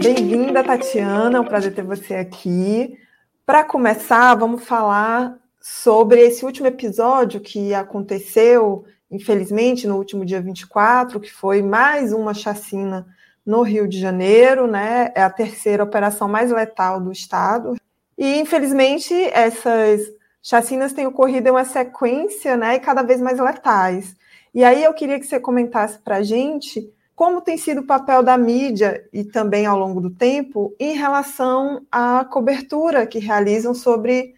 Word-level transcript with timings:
Bem-vinda, 0.01 0.62
Tatiana. 0.62 1.39
É 1.39 1.41
um 1.41 1.45
prazer 1.45 1.75
ter 1.75 1.83
você 1.83 2.15
aqui. 2.15 2.97
Para 3.45 3.65
começar, 3.65 4.37
vamos 4.37 4.65
falar 4.65 5.37
sobre 5.69 6.21
esse 6.21 6.44
último 6.44 6.69
episódio 6.69 7.41
que 7.41 7.75
aconteceu, 7.75 8.84
infelizmente, 9.10 9.84
no 9.88 9.97
último 9.97 10.25
dia 10.25 10.41
24, 10.41 11.19
que 11.19 11.32
foi 11.32 11.60
mais 11.60 12.12
uma 12.12 12.32
chacina 12.32 13.04
no 13.44 13.62
Rio 13.62 13.88
de 13.88 13.99
Janeiro, 13.99 14.69
né? 14.69 15.10
É 15.12 15.25
a 15.25 15.28
terceira 15.28 15.82
operação 15.82 16.28
mais 16.28 16.53
letal 16.53 17.00
do 17.00 17.10
estado. 17.10 17.75
E, 18.16 18.38
infelizmente, 18.38 19.12
essas 19.32 20.03
chacinas 20.41 20.93
têm 20.93 21.05
ocorrido 21.05 21.49
em 21.49 21.50
uma 21.50 21.65
sequência, 21.65 22.56
né? 22.56 22.76
E 22.76 22.81
cada 22.81 23.03
vez 23.03 23.21
mais 23.21 23.41
letais. 23.41 24.15
E 24.55 24.62
aí 24.62 24.84
eu 24.84 24.94
queria 24.94 25.19
que 25.19 25.26
você 25.26 25.41
comentasse 25.41 25.99
para 25.99 26.19
a 26.19 26.22
gente 26.22 26.88
como 27.16 27.41
tem 27.41 27.59
sido 27.59 27.81
o 27.81 27.87
papel 27.87 28.22
da 28.22 28.38
mídia 28.38 29.05
e 29.12 29.25
também 29.25 29.66
ao 29.66 29.76
longo 29.76 30.00
do 30.00 30.10
tempo 30.10 30.72
em 30.78 30.93
relação 30.93 31.84
à 31.91 32.25
cobertura 32.25 33.05
que 33.05 33.19
realizam 33.19 33.75
sobre 33.75 34.37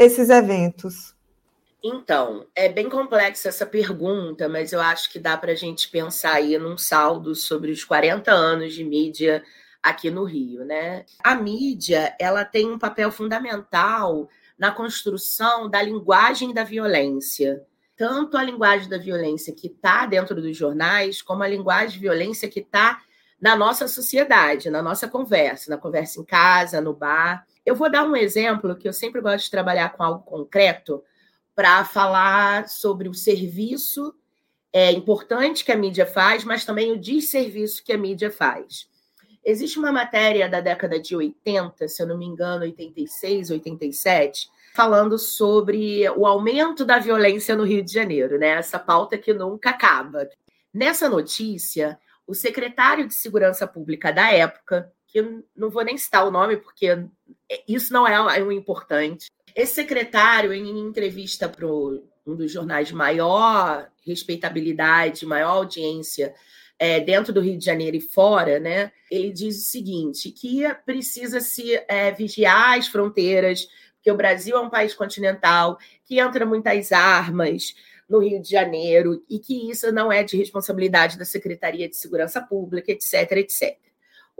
esses 0.00 0.30
eventos? 0.30 1.14
Então, 1.84 2.46
é 2.54 2.70
bem 2.70 2.88
complexa 2.88 3.50
essa 3.50 3.66
pergunta, 3.66 4.48
mas 4.48 4.72
eu 4.72 4.80
acho 4.80 5.10
que 5.10 5.18
dá 5.18 5.36
para 5.36 5.52
a 5.52 5.54
gente 5.54 5.90
pensar 5.90 6.34
aí 6.34 6.58
num 6.58 6.78
saldo 6.78 7.34
sobre 7.34 7.70
os 7.70 7.84
40 7.84 8.32
anos 8.32 8.72
de 8.72 8.82
mídia 8.82 9.44
aqui 9.82 10.10
no 10.10 10.24
Rio, 10.24 10.64
né? 10.64 11.04
A 11.22 11.34
mídia, 11.34 12.14
ela 12.18 12.46
tem 12.46 12.70
um 12.70 12.78
papel 12.78 13.12
fundamental 13.12 14.28
na 14.58 14.70
construção 14.70 15.68
da 15.68 15.82
linguagem 15.82 16.54
da 16.54 16.64
violência. 16.64 17.62
Tanto 17.94 18.38
a 18.38 18.42
linguagem 18.42 18.88
da 18.88 18.96
violência 18.96 19.54
que 19.54 19.66
está 19.66 20.06
dentro 20.06 20.40
dos 20.40 20.56
jornais, 20.56 21.20
como 21.20 21.42
a 21.42 21.48
linguagem 21.48 21.90
de 21.90 21.98
violência 21.98 22.48
que 22.48 22.60
está 22.60 23.02
na 23.38 23.54
nossa 23.54 23.86
sociedade, 23.86 24.70
na 24.70 24.82
nossa 24.82 25.08
conversa, 25.08 25.70
na 25.70 25.78
conversa 25.78 26.20
em 26.20 26.24
casa, 26.24 26.80
no 26.80 26.94
bar. 26.94 27.46
Eu 27.70 27.76
vou 27.76 27.88
dar 27.88 28.02
um 28.02 28.16
exemplo 28.16 28.74
que 28.74 28.88
eu 28.88 28.92
sempre 28.92 29.20
gosto 29.20 29.44
de 29.44 29.50
trabalhar 29.52 29.90
com 29.90 30.02
algo 30.02 30.24
concreto 30.24 31.04
para 31.54 31.84
falar 31.84 32.68
sobre 32.68 33.08
o 33.08 33.14
serviço 33.14 34.12
é, 34.72 34.90
importante 34.90 35.64
que 35.64 35.70
a 35.70 35.76
mídia 35.76 36.04
faz, 36.04 36.42
mas 36.42 36.64
também 36.64 36.90
o 36.90 36.98
desserviço 36.98 37.84
que 37.84 37.92
a 37.92 37.96
mídia 37.96 38.28
faz. 38.28 38.88
Existe 39.44 39.78
uma 39.78 39.92
matéria 39.92 40.48
da 40.48 40.60
década 40.60 40.98
de 40.98 41.14
80, 41.14 41.86
se 41.86 42.02
eu 42.02 42.08
não 42.08 42.18
me 42.18 42.26
engano, 42.26 42.64
86, 42.64 43.50
87, 43.50 44.50
falando 44.74 45.16
sobre 45.16 46.10
o 46.10 46.26
aumento 46.26 46.84
da 46.84 46.98
violência 46.98 47.54
no 47.54 47.62
Rio 47.62 47.84
de 47.84 47.92
Janeiro, 47.92 48.36
né? 48.36 48.48
Essa 48.48 48.80
pauta 48.80 49.16
que 49.16 49.32
nunca 49.32 49.70
acaba. 49.70 50.28
Nessa 50.74 51.08
notícia, 51.08 52.00
o 52.26 52.34
secretário 52.34 53.06
de 53.06 53.14
Segurança 53.14 53.64
Pública 53.64 54.12
da 54.12 54.32
época, 54.32 54.92
que 55.06 55.22
não 55.54 55.70
vou 55.70 55.84
nem 55.84 55.96
citar 55.96 56.26
o 56.26 56.32
nome, 56.32 56.56
porque 56.56 57.06
isso 57.66 57.92
não 57.92 58.06
é 58.06 58.42
o 58.42 58.52
importante. 58.52 59.30
Esse 59.54 59.74
secretário, 59.74 60.52
em 60.52 60.78
entrevista 60.78 61.48
para 61.48 61.66
um 61.66 62.36
dos 62.36 62.52
jornais 62.52 62.88
de 62.88 62.94
maior 62.94 63.90
respeitabilidade, 64.06 65.26
maior 65.26 65.56
audiência 65.56 66.34
é, 66.78 67.00
dentro 67.00 67.32
do 67.32 67.40
Rio 67.40 67.58
de 67.58 67.64
Janeiro 67.64 67.96
e 67.96 68.00
fora, 68.00 68.58
né? 68.58 68.90
Ele 69.10 69.32
diz 69.32 69.58
o 69.58 69.70
seguinte: 69.70 70.30
que 70.30 70.62
precisa 70.86 71.40
se 71.40 71.74
é, 71.88 72.10
vigiar 72.12 72.78
as 72.78 72.88
fronteiras, 72.88 73.68
porque 73.96 74.10
o 74.10 74.16
Brasil 74.16 74.56
é 74.56 74.60
um 74.60 74.70
país 74.70 74.94
continental, 74.94 75.78
que 76.04 76.18
entra 76.18 76.46
muitas 76.46 76.90
armas 76.92 77.74
no 78.08 78.18
Rio 78.18 78.40
de 78.40 78.48
Janeiro 78.50 79.22
e 79.28 79.38
que 79.38 79.70
isso 79.70 79.92
não 79.92 80.10
é 80.10 80.24
de 80.24 80.36
responsabilidade 80.36 81.18
da 81.18 81.24
Secretaria 81.24 81.88
de 81.88 81.96
Segurança 81.96 82.40
Pública, 82.40 82.90
etc, 82.90 83.30
etc. 83.32 83.76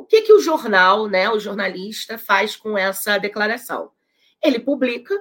O 0.00 0.04
que, 0.06 0.22
que 0.22 0.32
o 0.32 0.40
jornal, 0.40 1.06
né, 1.06 1.28
o 1.28 1.38
jornalista, 1.38 2.16
faz 2.16 2.56
com 2.56 2.76
essa 2.76 3.18
declaração? 3.18 3.92
Ele 4.42 4.58
publica 4.58 5.14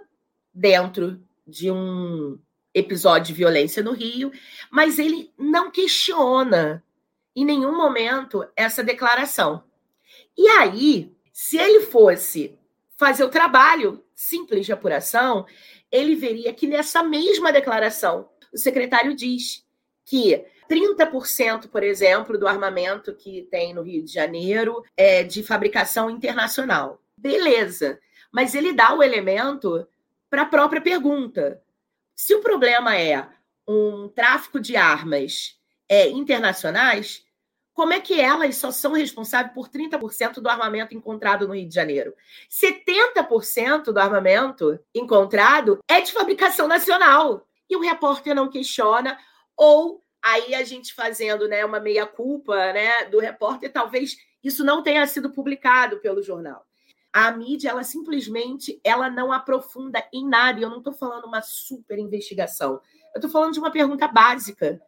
dentro 0.53 1.21
de 1.45 1.69
um 1.69 2.39
episódio 2.73 3.27
de 3.27 3.33
violência 3.33 3.83
no 3.83 3.91
Rio, 3.91 4.31
mas 4.71 4.97
ele 4.97 5.33
não 5.37 5.69
questiona 5.69 6.81
em 7.35 7.43
nenhum 7.43 7.75
momento 7.75 8.47
essa 8.55 8.81
declaração. 8.81 9.65
E 10.37 10.47
aí, 10.47 11.13
se 11.33 11.57
ele 11.57 11.81
fosse 11.81 12.57
fazer 12.95 13.25
o 13.25 13.29
trabalho 13.29 14.01
simples 14.15 14.65
de 14.65 14.71
apuração, 14.71 15.45
ele 15.91 16.15
veria 16.15 16.53
que 16.53 16.67
nessa 16.67 17.03
mesma 17.03 17.51
declaração 17.51 18.29
o 18.53 18.57
secretário 18.57 19.13
diz 19.13 19.61
que 20.05 20.45
30%, 20.69 21.67
por 21.69 21.83
exemplo, 21.83 22.37
do 22.37 22.47
armamento 22.47 23.15
que 23.15 23.47
tem 23.49 23.73
no 23.73 23.81
Rio 23.81 24.03
de 24.03 24.13
Janeiro 24.13 24.83
é 24.95 25.23
de 25.23 25.41
fabricação 25.41 26.09
internacional. 26.09 27.01
Beleza, 27.17 27.99
mas 28.31 28.53
ele 28.53 28.71
dá 28.71 28.93
o 28.93 29.01
elemento 29.01 29.87
para 30.29 30.43
a 30.43 30.45
própria 30.45 30.79
pergunta. 30.79 31.61
Se 32.15 32.35
o 32.35 32.41
problema 32.41 32.95
é 32.95 33.27
um 33.67 34.07
tráfico 34.09 34.59
de 34.59 34.75
armas 34.75 35.57
é, 35.87 36.09
internacionais, 36.09 37.25
como 37.73 37.93
é 37.93 37.99
que 37.99 38.19
elas 38.19 38.57
só 38.57 38.71
são 38.71 38.91
responsáveis 38.91 39.53
por 39.53 39.69
30% 39.69 40.41
do 40.41 40.49
armamento 40.49 40.93
encontrado 40.93 41.47
no 41.47 41.55
Rio 41.55 41.67
de 41.67 41.73
Janeiro? 41.73 42.13
70% 42.49 43.85
do 43.85 43.97
armamento 43.97 44.77
encontrado 44.93 45.79
é 45.89 46.01
de 46.01 46.11
fabricação 46.11 46.67
nacional. 46.67 47.47
E 47.69 47.75
o 47.75 47.81
repórter 47.81 48.35
não 48.35 48.49
questiona, 48.49 49.17
ou 49.55 50.03
aí 50.23 50.53
a 50.55 50.63
gente 50.63 50.93
fazendo 50.93 51.47
né, 51.47 51.63
uma 51.65 51.79
meia-culpa 51.79 52.55
né, 52.73 53.05
do 53.05 53.19
repórter, 53.19 53.71
talvez 53.71 54.17
isso 54.43 54.63
não 54.63 54.83
tenha 54.83 55.05
sido 55.07 55.31
publicado 55.31 55.99
pelo 55.99 56.21
jornal. 56.21 56.65
A 57.11 57.31
mídia, 57.31 57.69
ela 57.69 57.83
simplesmente 57.83 58.79
ela 58.83 59.09
não 59.09 59.31
aprofunda 59.31 60.03
em 60.13 60.27
nada. 60.27 60.59
E 60.59 60.63
eu 60.63 60.69
não 60.69 60.77
estou 60.77 60.93
falando 60.93 61.25
uma 61.25 61.41
super 61.41 61.97
investigação. 61.97 62.81
Eu 63.13 63.19
estou 63.19 63.29
falando 63.29 63.53
de 63.53 63.59
uma 63.59 63.71
pergunta 63.71 64.07
básica. 64.07 64.79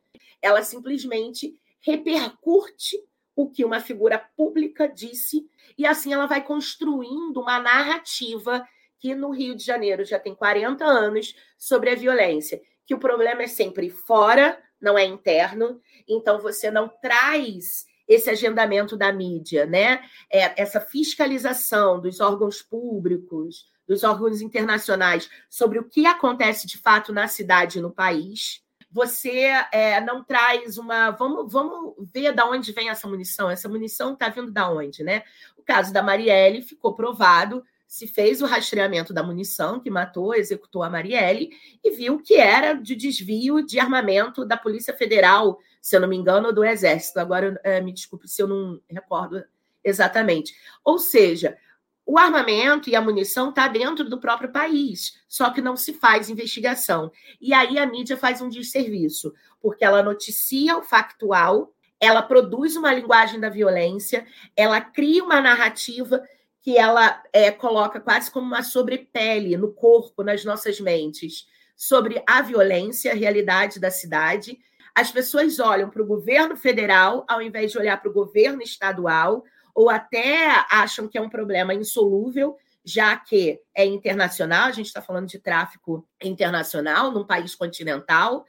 Ela 0.41 0.61
simplesmente 0.61 1.59
repercute 1.79 2.97
o 3.35 3.49
que 3.49 3.65
uma 3.65 3.79
figura 3.79 4.19
pública 4.35 4.87
disse, 4.87 5.47
e 5.77 5.85
assim 5.85 6.13
ela 6.13 6.27
vai 6.27 6.43
construindo 6.43 7.37
uma 7.41 7.59
narrativa 7.59 8.67
que 8.99 9.15
no 9.15 9.31
Rio 9.31 9.55
de 9.55 9.63
Janeiro 9.63 10.05
já 10.05 10.19
tem 10.19 10.35
40 10.35 10.85
anos 10.85 11.35
sobre 11.57 11.89
a 11.89 11.95
violência, 11.95 12.61
que 12.85 12.93
o 12.93 12.99
problema 12.99 13.41
é 13.41 13.47
sempre 13.47 13.89
fora, 13.89 14.61
não 14.81 14.97
é 14.97 15.05
interno, 15.05 15.79
então 16.07 16.39
você 16.39 16.71
não 16.71 16.89
traz 16.89 17.85
esse 18.07 18.29
agendamento 18.29 18.97
da 18.97 19.11
mídia, 19.11 19.65
né? 19.65 20.03
É, 20.29 20.61
essa 20.61 20.81
fiscalização 20.81 21.99
dos 21.99 22.19
órgãos 22.19 22.61
públicos, 22.61 23.69
dos 23.87 24.03
órgãos 24.03 24.41
internacionais 24.41 25.29
sobre 25.49 25.79
o 25.79 25.87
que 25.87 26.05
acontece 26.05 26.67
de 26.67 26.77
fato 26.77 27.13
na 27.13 27.27
cidade 27.27 27.79
e 27.79 27.81
no 27.81 27.91
país 27.91 28.61
você 28.91 29.47
é, 29.71 30.01
não 30.01 30.23
traz 30.23 30.77
uma. 30.77 31.11
Vamos, 31.11 31.51
vamos 31.51 31.95
ver 32.13 32.33
da 32.33 32.45
onde 32.45 32.73
vem 32.73 32.89
essa 32.89 33.07
munição. 33.07 33.49
Essa 33.49 33.69
munição 33.69 34.13
está 34.13 34.27
vindo 34.27 34.51
da 34.51 34.69
onde, 34.69 35.01
né? 35.03 35.23
O 35.55 35.63
caso 35.63 35.93
da 35.93 36.03
Marielle 36.03 36.61
ficou 36.61 36.93
provado, 36.93 37.63
se 37.91 38.07
fez 38.07 38.41
o 38.41 38.45
rastreamento 38.45 39.13
da 39.13 39.21
munição 39.21 39.77
que 39.77 39.89
matou, 39.89 40.33
executou 40.33 40.81
a 40.81 40.89
Marielle, 40.89 41.49
e 41.83 41.91
viu 41.91 42.19
que 42.19 42.35
era 42.35 42.71
de 42.71 42.95
desvio 42.95 43.61
de 43.61 43.81
armamento 43.81 44.45
da 44.45 44.55
Polícia 44.55 44.93
Federal, 44.93 45.59
se 45.81 45.97
eu 45.97 45.99
não 45.99 46.07
me 46.07 46.15
engano, 46.15 46.47
ou 46.47 46.53
do 46.53 46.63
Exército. 46.63 47.19
Agora, 47.19 47.59
é, 47.65 47.81
me 47.81 47.91
desculpe 47.91 48.29
se 48.29 48.41
eu 48.41 48.47
não 48.47 48.79
recordo 48.89 49.43
exatamente. 49.83 50.55
Ou 50.85 50.97
seja, 50.97 51.57
o 52.05 52.17
armamento 52.17 52.89
e 52.89 52.95
a 52.95 53.01
munição 53.01 53.49
está 53.49 53.67
dentro 53.67 54.09
do 54.09 54.21
próprio 54.21 54.53
país, 54.53 55.21
só 55.27 55.49
que 55.49 55.59
não 55.59 55.75
se 55.75 55.91
faz 55.91 56.29
investigação. 56.29 57.11
E 57.41 57.53
aí 57.53 57.77
a 57.77 57.85
mídia 57.85 58.15
faz 58.15 58.41
um 58.41 58.47
desserviço, 58.47 59.33
porque 59.59 59.83
ela 59.83 60.01
noticia 60.01 60.77
o 60.77 60.81
factual, 60.81 61.73
ela 61.99 62.21
produz 62.21 62.77
uma 62.77 62.93
linguagem 62.93 63.37
da 63.37 63.49
violência, 63.49 64.25
ela 64.55 64.79
cria 64.79 65.21
uma 65.21 65.41
narrativa 65.41 66.23
que 66.61 66.77
ela 66.77 67.21
é, 67.33 67.51
coloca 67.51 67.99
quase 67.99 68.29
como 68.29 68.45
uma 68.45 68.63
sobrepele 68.63 69.57
no 69.57 69.73
corpo, 69.73 70.23
nas 70.23 70.45
nossas 70.45 70.79
mentes, 70.79 71.45
sobre 71.75 72.23
a 72.27 72.41
violência, 72.41 73.11
a 73.11 73.15
realidade 73.15 73.79
da 73.79 73.89
cidade. 73.89 74.59
As 74.93 75.11
pessoas 75.11 75.59
olham 75.59 75.89
para 75.89 76.01
o 76.01 76.07
governo 76.07 76.55
federal 76.55 77.25
ao 77.27 77.41
invés 77.41 77.71
de 77.71 77.79
olhar 77.79 77.99
para 77.99 78.09
o 78.09 78.13
governo 78.13 78.61
estadual 78.61 79.43
ou 79.73 79.89
até 79.89 80.47
acham 80.69 81.07
que 81.07 81.17
é 81.17 81.21
um 81.21 81.29
problema 81.29 81.73
insolúvel, 81.73 82.55
já 82.83 83.15
que 83.15 83.59
é 83.75 83.85
internacional, 83.85 84.67
a 84.67 84.71
gente 84.71 84.87
está 84.87 85.01
falando 85.01 85.27
de 85.27 85.39
tráfico 85.39 86.07
internacional 86.21 87.11
num 87.11 87.25
país 87.25 87.55
continental, 87.55 88.45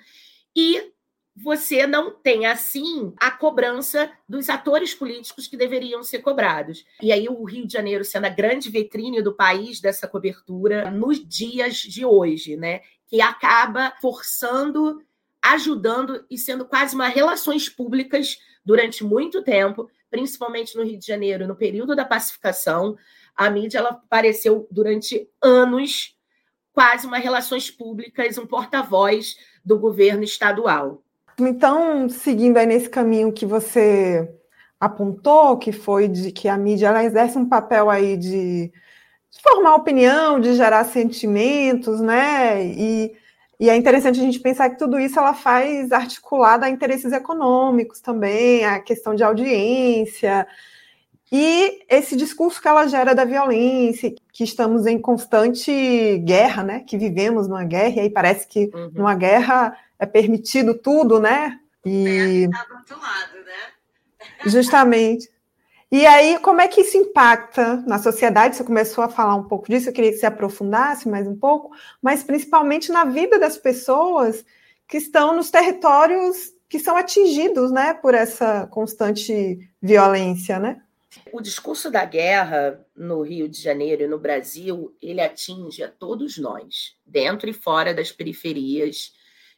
e 0.55 0.93
você 1.35 1.87
não 1.87 2.11
tem, 2.11 2.47
assim, 2.47 3.13
a 3.19 3.31
cobrança 3.31 4.11
dos 4.29 4.49
atores 4.49 4.95
políticos 4.95 5.47
que 5.47 5.57
deveriam 5.57 6.03
ser 6.03 6.19
cobrados. 6.19 6.85
E 7.01 7.11
aí, 7.11 7.29
o 7.29 7.45
Rio 7.45 7.67
de 7.67 7.73
Janeiro 7.73 8.05
sendo 8.05 8.27
a 8.27 8.31
grande 8.31 8.71
vitrine 8.71 9.23
do 9.23 9.35
país 9.35 9.81
dessa 9.81 10.07
cobertura 10.07 10.91
nos 10.91 11.27
dias 11.27 11.77
de 11.77 12.05
hoje, 12.05 12.57
né? 12.57 12.81
Que 13.07 13.21
acaba 13.21 13.95
forçando, 14.01 15.03
ajudando 15.41 16.25
e 16.31 16.37
sendo 16.37 16.65
quase 16.65 16.95
uma 16.95 17.09
relações 17.09 17.69
públicas 17.69 18.39
durante 18.65 19.03
muito 19.03 19.43
tempo 19.43 19.91
principalmente 20.13 20.77
no 20.77 20.85
Rio 20.85 20.99
de 20.99 21.07
Janeiro, 21.07 21.49
no 21.49 21.57
período 21.57 21.97
da 21.97 22.05
pacificação, 22.05 22.99
a 23.35 23.49
mídia 23.49 23.79
ela 23.79 23.89
apareceu 23.89 24.69
durante 24.71 25.27
anos 25.41 26.15
quase 26.71 27.07
uma 27.07 27.17
relações 27.17 27.71
públicas, 27.71 28.37
um 28.37 28.47
porta-voz 28.47 29.37
do 29.65 29.79
governo 29.79 30.23
estadual. 30.23 31.02
Então, 31.41 32.09
seguindo 32.09 32.57
aí 32.59 32.67
nesse 32.67 32.89
caminho 32.91 33.33
que 33.33 33.47
você 33.47 34.29
apontou, 34.81 35.59
que 35.59 35.73
foi 35.73 36.09
de 36.09 36.33
que 36.33 36.49
a 36.49 36.57
mídia 36.57 36.89
ela 36.89 37.05
exerce 37.05 37.39
um 37.39 37.49
papel 37.49 37.89
aí 37.91 38.17
de, 38.17 38.73
formar 39.43 39.75
opinião, 39.77 40.41
de 40.41 40.55
gerar 40.55 40.85
sentimentos, 40.85 42.01
né? 42.01 42.65
E 42.67 43.17
e 43.61 43.71
é 43.71 43.77
interessante 43.77 44.19
a 44.19 44.25
gente 44.25 44.41
pensar 44.41 44.71
que 44.71 44.77
tudo 44.79 44.99
isso 44.99 45.21
ela 45.21 45.35
faz 45.35 45.93
articulada 45.93 46.67
a 46.67 46.69
interesses 46.69 47.13
econômicos 47.13 48.01
também, 48.01 48.65
a 48.65 48.81
questão 48.81 49.15
de 49.15 49.23
audiência, 49.23 50.49
e 51.35 51.81
esse 51.89 52.15
discurso 52.15 52.61
que 52.61 52.69
ela 52.69 52.87
gera 52.87 53.15
da 53.15 53.25
violência, 53.25 54.15
que 54.31 54.45
estamos 54.45 54.85
em 54.85 55.01
constante 55.01 56.19
guerra, 56.19 56.63
né? 56.63 56.81
Que 56.81 56.99
vivemos 56.99 57.49
numa 57.49 57.65
guerra, 57.65 57.97
e 57.97 58.01
aí 58.01 58.11
parece 58.11 58.47
que 58.47 58.71
uhum. 58.75 58.91
numa 58.93 59.15
guerra 59.15 59.75
é 59.99 60.05
permitido 60.05 60.75
tudo, 60.75 61.19
né? 61.19 61.59
E... 61.87 62.45
É, 62.45 62.49
tá 62.51 62.67
do 62.69 62.77
outro 62.77 63.01
lado, 63.01 63.45
né? 63.47 64.35
Justamente. 64.45 65.33
E 65.91 66.05
aí, 66.05 66.39
como 66.39 66.61
é 66.61 66.69
que 66.69 66.83
isso 66.83 66.99
impacta 66.99 67.77
na 67.87 67.99
sociedade? 67.99 68.57
Você 68.57 68.65
começou 68.65 69.03
a 69.03 69.09
falar 69.09 69.35
um 69.35 69.45
pouco 69.45 69.69
disso, 69.71 69.89
eu 69.89 69.93
queria 69.95 70.11
que 70.11 70.19
você 70.19 70.27
aprofundasse 70.27 71.09
mais 71.09 71.27
um 71.27 71.37
pouco, 71.37 71.75
mas 72.03 72.23
principalmente 72.23 72.93
na 72.93 73.05
vida 73.05 73.39
das 73.39 73.57
pessoas 73.57 74.45
que 74.87 74.99
estão 74.99 75.35
nos 75.35 75.51
territórios 75.51 76.53
que 76.69 76.79
são 76.79 76.95
atingidos 76.95 77.71
né, 77.71 77.95
por 77.95 78.15
essa 78.15 78.67
constante 78.71 79.59
violência, 79.81 80.59
né? 80.59 80.83
O 81.33 81.41
discurso 81.41 81.91
da 81.91 82.05
guerra 82.05 82.85
no 82.97 83.23
Rio 83.23 83.49
de 83.49 83.61
Janeiro 83.61 84.03
e 84.03 84.09
no 84.09 84.19
Brasil, 84.19 84.97
ele 85.01 85.21
atinge 85.21 85.83
a 85.83 85.89
todos 85.89 86.39
nós, 86.39 86.97
dentro 87.05 87.49
e 87.51 87.53
fora 87.53 87.93
das 87.93 88.11
periferias 88.11 89.13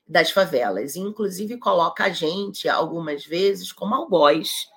das 0.07 0.31
favelas, 0.31 0.97
e 0.97 1.01
inclusive 1.01 1.57
coloca 1.57 2.05
a 2.05 2.09
gente, 2.11 2.69
algumas 2.69 3.25
vezes, 3.25 3.73
como 3.73 3.95
algoz 3.95 4.69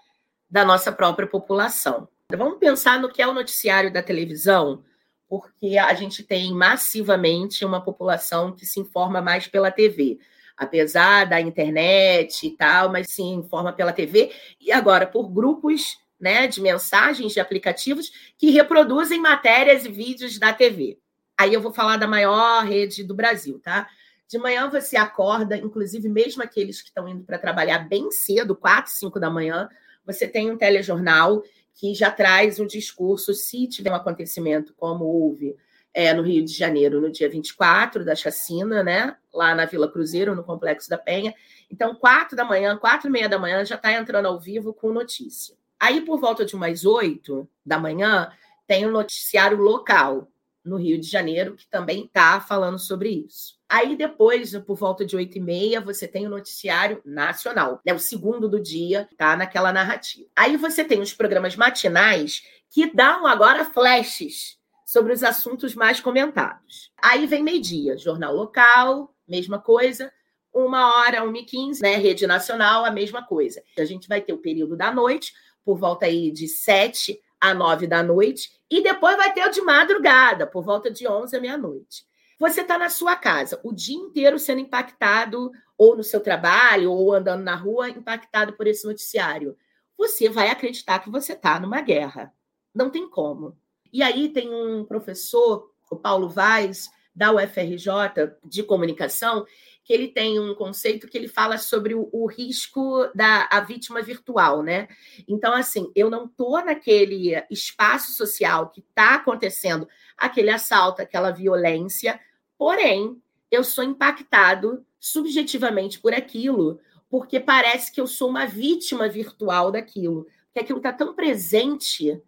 da 0.49 0.63
nossa 0.63 0.91
própria 0.91 1.27
população. 1.27 2.07
Vamos 2.31 2.59
pensar 2.59 2.99
no 2.99 3.11
que 3.11 3.21
é 3.21 3.27
o 3.27 3.33
noticiário 3.33 3.91
da 3.91 4.01
televisão, 4.01 4.83
porque 5.27 5.77
a 5.77 5.93
gente 5.93 6.23
tem 6.23 6.53
massivamente 6.53 7.65
uma 7.65 7.81
população 7.81 8.53
que 8.55 8.65
se 8.65 8.79
informa 8.79 9.21
mais 9.21 9.47
pela 9.47 9.71
TV, 9.71 10.19
apesar 10.55 11.25
da 11.25 11.41
internet 11.41 12.47
e 12.47 12.51
tal, 12.51 12.89
mas 12.89 13.07
se 13.09 13.21
informa 13.21 13.73
pela 13.73 13.91
TV 13.91 14.31
e 14.61 14.71
agora 14.71 15.05
por 15.05 15.29
grupos 15.29 15.97
né, 16.19 16.47
de 16.47 16.61
mensagens 16.61 17.33
de 17.33 17.39
aplicativos 17.39 18.11
que 18.37 18.49
reproduzem 18.49 19.19
matérias 19.19 19.85
e 19.85 19.89
vídeos 19.89 20.39
da 20.39 20.53
TV. 20.53 20.99
Aí 21.37 21.53
eu 21.53 21.61
vou 21.61 21.71
falar 21.71 21.97
da 21.97 22.07
maior 22.07 22.63
rede 22.65 23.03
do 23.03 23.13
Brasil, 23.13 23.59
tá? 23.59 23.87
De 24.27 24.37
manhã 24.37 24.69
você 24.69 24.97
acorda, 24.97 25.55
inclusive 25.55 26.09
mesmo 26.09 26.43
aqueles 26.43 26.81
que 26.81 26.89
estão 26.89 27.07
indo 27.07 27.23
para 27.23 27.37
trabalhar 27.37 27.87
bem 27.87 28.11
cedo, 28.11 28.55
4, 28.55 28.91
5 28.91 29.19
da 29.19 29.29
manhã, 29.29 29.69
você 30.05 30.27
tem 30.27 30.51
um 30.51 30.57
telejornal 30.57 31.43
que 31.73 31.93
já 31.93 32.09
traz 32.09 32.59
um 32.59 32.65
discurso, 32.65 33.33
se 33.33 33.67
tiver 33.67 33.91
um 33.91 33.95
acontecimento 33.95 34.73
como 34.75 35.05
houve 35.05 35.55
é, 35.93 36.13
no 36.13 36.23
Rio 36.23 36.43
de 36.43 36.51
Janeiro, 36.51 36.99
no 36.99 37.11
dia 37.11 37.29
24 37.29 38.03
da 38.03 38.15
chacina, 38.15 38.83
né? 38.83 39.15
Lá 39.33 39.53
na 39.53 39.65
Vila 39.65 39.91
Cruzeiro, 39.91 40.35
no 40.35 40.43
Complexo 40.43 40.89
da 40.89 40.97
Penha. 40.97 41.33
Então, 41.71 41.95
quatro 41.95 42.35
da 42.35 42.43
manhã, 42.43 42.75
quatro 42.77 43.07
e 43.07 43.11
meia 43.11 43.29
da 43.29 43.39
manhã, 43.39 43.63
já 43.63 43.75
está 43.75 43.93
entrando 43.93 44.25
ao 44.27 44.39
vivo 44.39 44.73
com 44.73 44.91
notícia. 44.91 45.55
Aí, 45.79 46.01
por 46.01 46.19
volta 46.19 46.45
de 46.45 46.55
umas 46.55 46.85
oito 46.85 47.47
da 47.65 47.77
manhã, 47.77 48.31
tem 48.65 48.85
um 48.85 48.91
noticiário 48.91 49.57
local 49.57 50.27
no 50.67 50.77
Rio 50.77 50.99
de 50.99 51.07
Janeiro 51.07 51.55
que 51.55 51.67
também 51.67 52.05
está 52.05 52.41
falando 52.41 52.77
sobre 52.77 53.09
isso. 53.09 53.57
Aí 53.69 53.95
depois, 53.95 54.55
por 54.59 54.75
volta 54.75 55.05
de 55.05 55.15
oito 55.15 55.37
e 55.37 55.41
meia, 55.41 55.81
você 55.81 56.07
tem 56.07 56.25
o 56.25 56.29
noticiário 56.29 57.01
nacional, 57.05 57.81
né? 57.85 57.93
O 57.93 57.99
segundo 57.99 58.47
do 58.47 58.59
dia, 58.59 59.09
tá 59.17 59.35
naquela 59.35 59.73
narrativa. 59.73 60.27
Aí 60.35 60.55
você 60.57 60.83
tem 60.83 61.01
os 61.01 61.13
programas 61.13 61.55
matinais 61.55 62.43
que 62.69 62.93
dão 62.93 63.25
agora 63.25 63.65
flashes 63.65 64.57
sobre 64.85 65.11
os 65.11 65.23
assuntos 65.23 65.75
mais 65.75 65.99
comentados. 65.99 66.91
Aí 67.01 67.25
vem 67.25 67.43
meio-dia, 67.43 67.97
jornal 67.97 68.33
local, 68.33 69.13
mesma 69.27 69.59
coisa. 69.59 70.11
Uma 70.53 70.95
hora, 70.95 71.23
uma 71.23 71.37
e 71.37 71.43
quinze, 71.43 71.81
né? 71.81 71.97
Rede 71.97 72.25
nacional, 72.25 72.85
a 72.85 72.91
mesma 72.91 73.21
coisa. 73.21 73.61
A 73.77 73.85
gente 73.85 74.07
vai 74.07 74.21
ter 74.21 74.33
o 74.33 74.37
período 74.37 74.77
da 74.77 74.91
noite, 74.93 75.33
por 75.67 75.77
volta 75.77 76.05
aí 76.05 76.31
de 76.31 76.47
sete 76.47 77.21
a 77.41 77.53
nove 77.53 77.87
da 77.87 78.01
noite, 78.01 78.49
e 78.71 78.81
depois 78.81 79.17
vai 79.17 79.33
ter 79.33 79.45
o 79.45 79.51
de 79.51 79.61
madrugada, 79.61 80.47
por 80.47 80.63
volta 80.63 80.89
de 80.89 81.05
onze 81.05 81.35
à 81.35 81.41
meia-noite. 81.41 82.05
Você 82.39 82.61
está 82.61 82.77
na 82.77 82.87
sua 82.87 83.17
casa 83.17 83.59
o 83.65 83.73
dia 83.73 83.97
inteiro 83.97 84.39
sendo 84.39 84.61
impactado, 84.61 85.51
ou 85.77 85.93
no 85.97 86.05
seu 86.05 86.21
trabalho, 86.21 86.89
ou 86.93 87.13
andando 87.13 87.43
na 87.43 87.53
rua, 87.53 87.89
impactado 87.89 88.53
por 88.53 88.65
esse 88.65 88.87
noticiário. 88.87 89.57
você 89.97 90.29
vai 90.29 90.49
acreditar 90.49 90.99
que 90.99 91.09
você 91.09 91.33
está 91.33 91.59
numa 91.59 91.81
guerra. 91.81 92.33
Não 92.73 92.89
tem 92.89 93.09
como. 93.09 93.57
E 93.91 94.01
aí 94.01 94.29
tem 94.29 94.49
um 94.49 94.85
professor, 94.85 95.69
o 95.91 95.97
Paulo 95.97 96.29
Vaz, 96.29 96.89
da 97.13 97.33
UFRJ, 97.33 98.37
de 98.45 98.63
comunicação, 98.63 99.45
que 99.87 99.93
ele 99.93 100.09
tem 100.09 100.37
um 100.37 100.53
conceito 100.53 101.07
que 101.07 101.17
ele 101.17 101.29
fala 101.29 101.57
sobre 101.57 101.95
o, 101.95 102.09
o 102.11 102.25
risco 102.25 103.09
da 103.15 103.47
a 103.49 103.61
vítima 103.61 104.01
virtual, 104.01 104.61
né? 104.61 104.89
Então, 105.25 105.53
assim, 105.53 105.89
eu 105.95 106.09
não 106.09 106.25
estou 106.25 106.61
naquele 106.63 107.41
espaço 107.49 108.11
social 108.11 108.69
que 108.69 108.81
está 108.81 109.15
acontecendo 109.15 109.87
aquele 110.17 110.49
assalto, 110.49 111.01
aquela 111.01 111.31
violência, 111.31 112.19
porém, 112.57 113.17
eu 113.49 113.63
sou 113.63 113.81
impactado 113.81 114.85
subjetivamente 114.99 116.01
por 116.01 116.13
aquilo, 116.13 116.81
porque 117.09 117.39
parece 117.39 117.89
que 117.89 118.01
eu 118.01 118.07
sou 118.07 118.29
uma 118.29 118.45
vítima 118.45 119.07
virtual 119.07 119.71
daquilo, 119.71 120.27
que 120.53 120.59
aquilo 120.59 120.79
está 120.79 120.91
tão 120.91 121.15
presente 121.15 122.21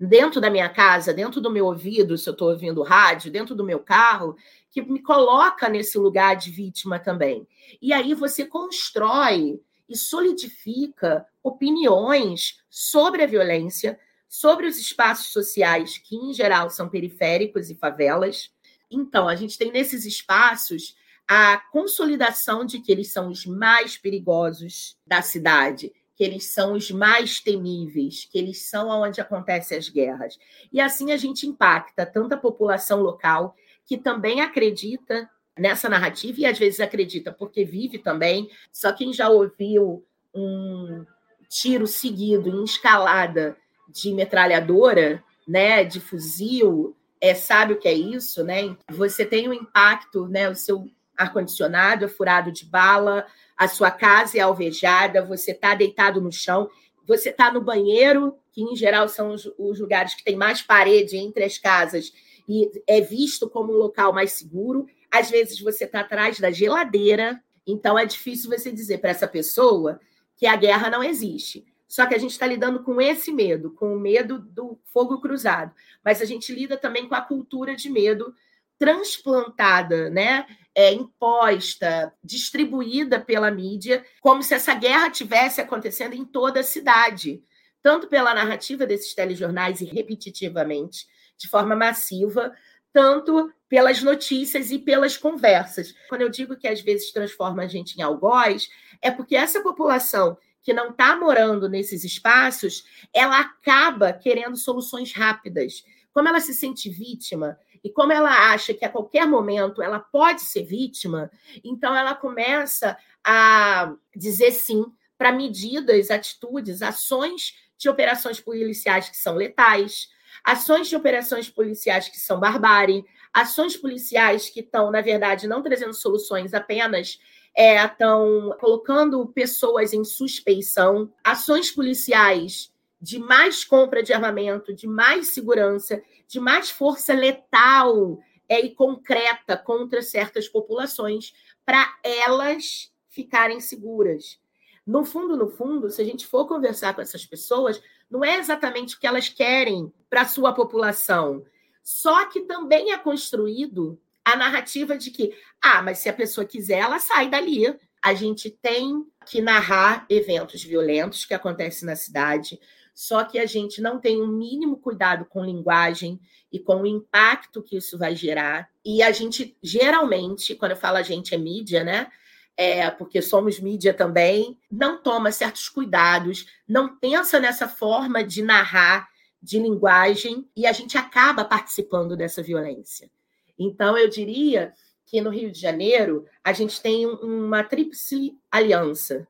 dentro 0.00 0.40
da 0.40 0.48
minha 0.48 0.68
casa, 0.68 1.12
dentro 1.12 1.42
do 1.42 1.50
meu 1.50 1.66
ouvido, 1.66 2.16
se 2.16 2.26
eu 2.26 2.32
estou 2.32 2.48
ouvindo 2.48 2.82
rádio, 2.82 3.30
dentro 3.30 3.54
do 3.54 3.62
meu 3.62 3.80
carro, 3.80 4.34
que 4.70 4.80
me 4.80 5.02
coloca 5.02 5.68
nesse 5.68 5.98
lugar 5.98 6.36
de 6.36 6.50
vítima 6.50 6.98
também. 6.98 7.46
E 7.82 7.92
aí 7.92 8.14
você 8.14 8.46
constrói 8.46 9.60
e 9.86 9.96
solidifica 9.96 11.26
opiniões 11.42 12.62
sobre 12.70 13.22
a 13.22 13.26
violência, 13.26 13.98
sobre 14.26 14.66
os 14.66 14.78
espaços 14.78 15.32
sociais, 15.32 15.98
que 15.98 16.16
em 16.16 16.32
geral 16.32 16.70
são 16.70 16.88
periféricos 16.88 17.68
e 17.68 17.74
favelas. 17.74 18.50
Então, 18.90 19.28
a 19.28 19.34
gente 19.34 19.58
tem 19.58 19.70
nesses 19.70 20.06
espaços 20.06 20.96
a 21.28 21.58
consolidação 21.70 22.64
de 22.64 22.80
que 22.80 22.90
eles 22.90 23.12
são 23.12 23.28
os 23.28 23.44
mais 23.44 23.98
perigosos 23.98 24.96
da 25.06 25.20
cidade, 25.20 25.92
que 26.20 26.24
eles 26.24 26.52
são 26.52 26.74
os 26.74 26.90
mais 26.90 27.40
temíveis, 27.40 28.28
que 28.30 28.36
eles 28.36 28.68
são 28.68 28.90
onde 28.90 29.22
acontecem 29.22 29.78
as 29.78 29.88
guerras. 29.88 30.38
E 30.70 30.78
assim 30.78 31.12
a 31.12 31.16
gente 31.16 31.46
impacta 31.46 32.04
tanto 32.04 32.34
a 32.34 32.36
população 32.36 33.00
local, 33.00 33.56
que 33.86 33.96
também 33.96 34.42
acredita 34.42 35.30
nessa 35.58 35.88
narrativa, 35.88 36.40
e 36.40 36.44
às 36.44 36.58
vezes 36.58 36.78
acredita 36.78 37.32
porque 37.32 37.64
vive 37.64 37.96
também. 37.96 38.50
Só 38.70 38.92
quem 38.92 39.14
já 39.14 39.30
ouviu 39.30 40.04
um 40.34 41.06
tiro 41.48 41.86
seguido 41.86 42.50
em 42.50 42.64
escalada 42.64 43.56
de 43.88 44.12
metralhadora, 44.12 45.24
né, 45.48 45.84
de 45.84 46.00
fuzil, 46.00 46.94
é, 47.18 47.34
sabe 47.34 47.72
o 47.72 47.78
que 47.78 47.88
é 47.88 47.94
isso, 47.94 48.44
né? 48.44 48.76
Você 48.90 49.24
tem 49.24 49.48
um 49.48 49.54
impacto, 49.54 50.28
né? 50.28 50.50
O 50.50 50.54
seu 50.54 50.86
ar-condicionado 51.16 52.04
é 52.04 52.08
furado 52.08 52.52
de 52.52 52.66
bala, 52.66 53.26
a 53.60 53.68
sua 53.68 53.90
casa 53.90 54.38
é 54.38 54.40
alvejada, 54.40 55.22
você 55.22 55.50
está 55.50 55.74
deitado 55.74 56.18
no 56.18 56.32
chão, 56.32 56.70
você 57.06 57.28
está 57.28 57.52
no 57.52 57.60
banheiro, 57.60 58.34
que 58.50 58.62
em 58.62 58.74
geral 58.74 59.06
são 59.06 59.34
os, 59.34 59.44
os 59.58 59.78
lugares 59.78 60.14
que 60.14 60.24
tem 60.24 60.34
mais 60.34 60.62
parede 60.62 61.18
entre 61.18 61.44
as 61.44 61.58
casas, 61.58 62.10
e 62.48 62.70
é 62.86 63.02
visto 63.02 63.50
como 63.50 63.70
um 63.74 63.76
local 63.76 64.14
mais 64.14 64.32
seguro. 64.32 64.86
Às 65.10 65.30
vezes 65.30 65.60
você 65.60 65.84
está 65.84 66.00
atrás 66.00 66.40
da 66.40 66.50
geladeira, 66.50 67.38
então 67.66 67.98
é 67.98 68.06
difícil 68.06 68.48
você 68.48 68.72
dizer 68.72 68.96
para 68.96 69.10
essa 69.10 69.28
pessoa 69.28 70.00
que 70.38 70.46
a 70.46 70.56
guerra 70.56 70.88
não 70.88 71.04
existe. 71.04 71.66
Só 71.86 72.06
que 72.06 72.14
a 72.14 72.18
gente 72.18 72.30
está 72.30 72.46
lidando 72.46 72.82
com 72.82 72.98
esse 72.98 73.30
medo, 73.30 73.72
com 73.72 73.94
o 73.94 74.00
medo 74.00 74.38
do 74.38 74.78
fogo 74.86 75.20
cruzado. 75.20 75.74
Mas 76.02 76.22
a 76.22 76.24
gente 76.24 76.50
lida 76.50 76.78
também 76.78 77.06
com 77.06 77.14
a 77.14 77.20
cultura 77.20 77.76
de 77.76 77.90
medo 77.90 78.32
transplantada, 78.80 80.08
né? 80.08 80.46
É, 80.74 80.90
imposta, 80.92 82.14
distribuída 82.24 83.20
pela 83.20 83.50
mídia, 83.50 84.02
como 84.22 84.42
se 84.42 84.54
essa 84.54 84.72
guerra 84.72 85.10
tivesse 85.10 85.60
acontecendo 85.60 86.14
em 86.14 86.24
toda 86.24 86.60
a 86.60 86.64
cidade, 86.64 87.42
tanto 87.82 88.08
pela 88.08 88.32
narrativa 88.32 88.86
desses 88.86 89.14
telejornais 89.14 89.82
e 89.82 89.84
repetitivamente, 89.84 91.06
de 91.36 91.48
forma 91.48 91.76
massiva, 91.76 92.54
tanto 92.92 93.52
pelas 93.68 94.02
notícias 94.02 94.70
e 94.70 94.78
pelas 94.78 95.16
conversas. 95.16 95.94
Quando 96.08 96.22
eu 96.22 96.30
digo 96.30 96.56
que 96.56 96.68
às 96.68 96.80
vezes 96.80 97.12
transforma 97.12 97.64
a 97.64 97.68
gente 97.68 97.98
em 97.98 98.02
algoz, 98.02 98.68
é 99.02 99.10
porque 99.10 99.36
essa 99.36 99.62
população 99.62 100.38
que 100.62 100.72
não 100.72 100.90
está 100.90 101.16
morando 101.16 101.68
nesses 101.68 102.04
espaços, 102.04 102.84
ela 103.14 103.40
acaba 103.40 104.12
querendo 104.12 104.56
soluções 104.56 105.12
rápidas. 105.12 105.84
Como 106.12 106.28
ela 106.28 106.40
se 106.40 106.54
sente 106.54 106.88
vítima, 106.88 107.58
e 107.82 107.90
como 107.90 108.12
ela 108.12 108.52
acha 108.52 108.74
que 108.74 108.84
a 108.84 108.88
qualquer 108.88 109.26
momento 109.26 109.82
ela 109.82 109.98
pode 109.98 110.42
ser 110.42 110.64
vítima, 110.64 111.30
então 111.64 111.94
ela 111.94 112.14
começa 112.14 112.96
a 113.24 113.92
dizer 114.14 114.52
sim 114.52 114.84
para 115.16 115.32
medidas, 115.32 116.10
atitudes, 116.10 116.82
ações 116.82 117.54
de 117.76 117.88
operações 117.88 118.40
policiais 118.40 119.08
que 119.08 119.16
são 119.16 119.34
letais, 119.34 120.08
ações 120.44 120.88
de 120.88 120.96
operações 120.96 121.48
policiais 121.48 122.08
que 122.08 122.18
são 122.18 122.38
barbárie, 122.38 123.04
ações 123.32 123.76
policiais 123.76 124.48
que 124.48 124.60
estão, 124.60 124.90
na 124.90 125.00
verdade, 125.00 125.46
não 125.46 125.62
trazendo 125.62 125.94
soluções 125.94 126.54
apenas 126.54 127.18
estão 127.56 128.52
é, 128.52 128.56
colocando 128.58 129.26
pessoas 129.26 129.92
em 129.92 130.04
suspeição, 130.04 131.12
ações 131.24 131.70
policiais 131.70 132.72
de 133.00 133.18
mais 133.18 133.64
compra 133.64 134.02
de 134.02 134.12
armamento, 134.12 134.74
de 134.74 134.86
mais 134.86 135.28
segurança, 135.28 136.02
de 136.28 136.38
mais 136.38 136.70
força 136.70 137.14
letal 137.14 138.20
é, 138.48 138.60
e 138.60 138.74
concreta 138.74 139.56
contra 139.56 140.02
certas 140.02 140.48
populações, 140.48 141.32
para 141.64 141.96
elas 142.02 142.92
ficarem 143.08 143.60
seguras. 143.60 144.38
No 144.86 145.04
fundo, 145.04 145.36
no 145.36 145.48
fundo, 145.48 145.88
se 145.88 146.02
a 146.02 146.04
gente 146.04 146.26
for 146.26 146.46
conversar 146.46 146.94
com 146.94 147.00
essas 147.00 147.24
pessoas, 147.24 147.80
não 148.10 148.24
é 148.24 148.38
exatamente 148.38 148.96
o 148.96 148.98
que 148.98 149.06
elas 149.06 149.28
querem 149.28 149.92
para 150.08 150.22
a 150.22 150.28
sua 150.28 150.52
população. 150.52 151.44
Só 151.82 152.26
que 152.26 152.40
também 152.42 152.92
é 152.92 152.98
construído 152.98 154.00
a 154.24 154.36
narrativa 154.36 154.98
de 154.98 155.10
que, 155.10 155.32
ah, 155.62 155.82
mas 155.82 155.98
se 155.98 156.08
a 156.08 156.12
pessoa 156.12 156.44
quiser, 156.44 156.78
ela 156.78 156.98
sai 156.98 157.28
dali. 157.28 157.74
A 158.02 158.14
gente 158.14 158.50
tem 158.50 159.06
que 159.26 159.40
narrar 159.40 160.06
eventos 160.08 160.64
violentos 160.64 161.24
que 161.24 161.34
acontecem 161.34 161.86
na 161.86 161.96
cidade, 161.96 162.58
só 162.94 163.24
que 163.24 163.38
a 163.38 163.46
gente 163.46 163.80
não 163.80 163.98
tem 163.98 164.20
o 164.20 164.24
um 164.24 164.28
mínimo 164.28 164.76
cuidado 164.76 165.24
com 165.24 165.44
linguagem 165.44 166.20
e 166.52 166.58
com 166.58 166.82
o 166.82 166.86
impacto 166.86 167.62
que 167.62 167.76
isso 167.76 167.96
vai 167.96 168.14
gerar. 168.14 168.68
E 168.84 169.02
a 169.02 169.12
gente, 169.12 169.56
geralmente, 169.62 170.54
quando 170.54 170.72
eu 170.72 170.76
falo 170.76 170.96
a 170.96 171.02
gente, 171.02 171.34
é 171.34 171.38
mídia, 171.38 171.84
né? 171.84 172.10
É, 172.56 172.90
porque 172.90 173.22
somos 173.22 173.58
mídia 173.58 173.94
também, 173.94 174.58
não 174.70 175.02
toma 175.02 175.32
certos 175.32 175.68
cuidados, 175.68 176.46
não 176.68 176.98
pensa 176.98 177.40
nessa 177.40 177.66
forma 177.66 178.22
de 178.22 178.42
narrar, 178.42 179.08
de 179.42 179.58
linguagem, 179.58 180.46
e 180.54 180.66
a 180.66 180.72
gente 180.72 180.98
acaba 180.98 181.44
participando 181.44 182.16
dessa 182.16 182.42
violência. 182.42 183.10
Então, 183.58 183.96
eu 183.96 184.08
diria 184.08 184.74
que 185.10 185.20
no 185.20 185.30
Rio 185.30 185.50
de 185.50 185.58
Janeiro, 185.58 186.24
a 186.44 186.52
gente 186.52 186.80
tem 186.80 187.04
uma 187.04 187.64
tríplice 187.64 188.38
aliança. 188.50 189.26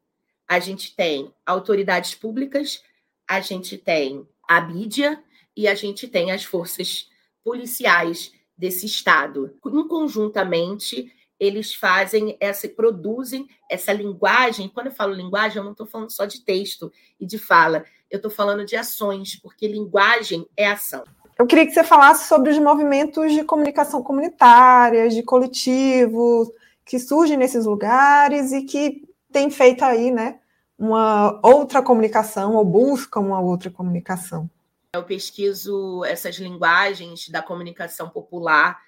A 0.46 0.58
gente 0.58 0.94
tem 0.94 1.32
autoridades 1.46 2.14
públicas, 2.14 2.82
a 3.30 3.40
gente 3.40 3.78
tem 3.78 4.26
a 4.48 4.60
mídia 4.60 5.22
e 5.56 5.68
a 5.68 5.74
gente 5.76 6.08
tem 6.08 6.32
as 6.32 6.42
forças 6.42 7.08
policiais 7.44 8.32
desse 8.58 8.86
estado. 8.86 9.56
Conjuntamente, 9.60 11.12
eles 11.38 11.72
fazem 11.72 12.36
essa, 12.40 12.68
produzem 12.68 13.46
essa 13.70 13.92
linguagem. 13.92 14.68
Quando 14.68 14.88
eu 14.88 14.92
falo 14.92 15.14
linguagem, 15.14 15.58
eu 15.58 15.64
não 15.64 15.70
estou 15.70 15.86
falando 15.86 16.10
só 16.10 16.24
de 16.24 16.40
texto 16.40 16.92
e 17.20 17.24
de 17.24 17.38
fala, 17.38 17.84
eu 18.10 18.16
estou 18.16 18.32
falando 18.32 18.64
de 18.64 18.74
ações, 18.74 19.36
porque 19.36 19.68
linguagem 19.68 20.44
é 20.56 20.66
ação. 20.66 21.04
Eu 21.38 21.46
queria 21.46 21.64
que 21.64 21.72
você 21.72 21.84
falasse 21.84 22.26
sobre 22.26 22.50
os 22.50 22.58
movimentos 22.58 23.32
de 23.32 23.44
comunicação 23.44 24.02
comunitária, 24.02 25.08
de 25.08 25.22
coletivos, 25.22 26.48
que 26.84 26.98
surgem 26.98 27.36
nesses 27.36 27.64
lugares 27.64 28.50
e 28.50 28.62
que 28.62 29.08
têm 29.30 29.50
feito 29.50 29.84
aí, 29.84 30.10
né, 30.10 30.39
uma 30.80 31.38
outra 31.42 31.82
comunicação 31.82 32.56
ou 32.56 32.64
busca 32.64 33.20
uma 33.20 33.38
outra 33.38 33.70
comunicação. 33.70 34.48
Eu 34.94 35.04
pesquiso 35.04 36.02
essas 36.06 36.36
linguagens 36.36 37.28
da 37.28 37.42
comunicação 37.42 38.08
popular 38.08 38.80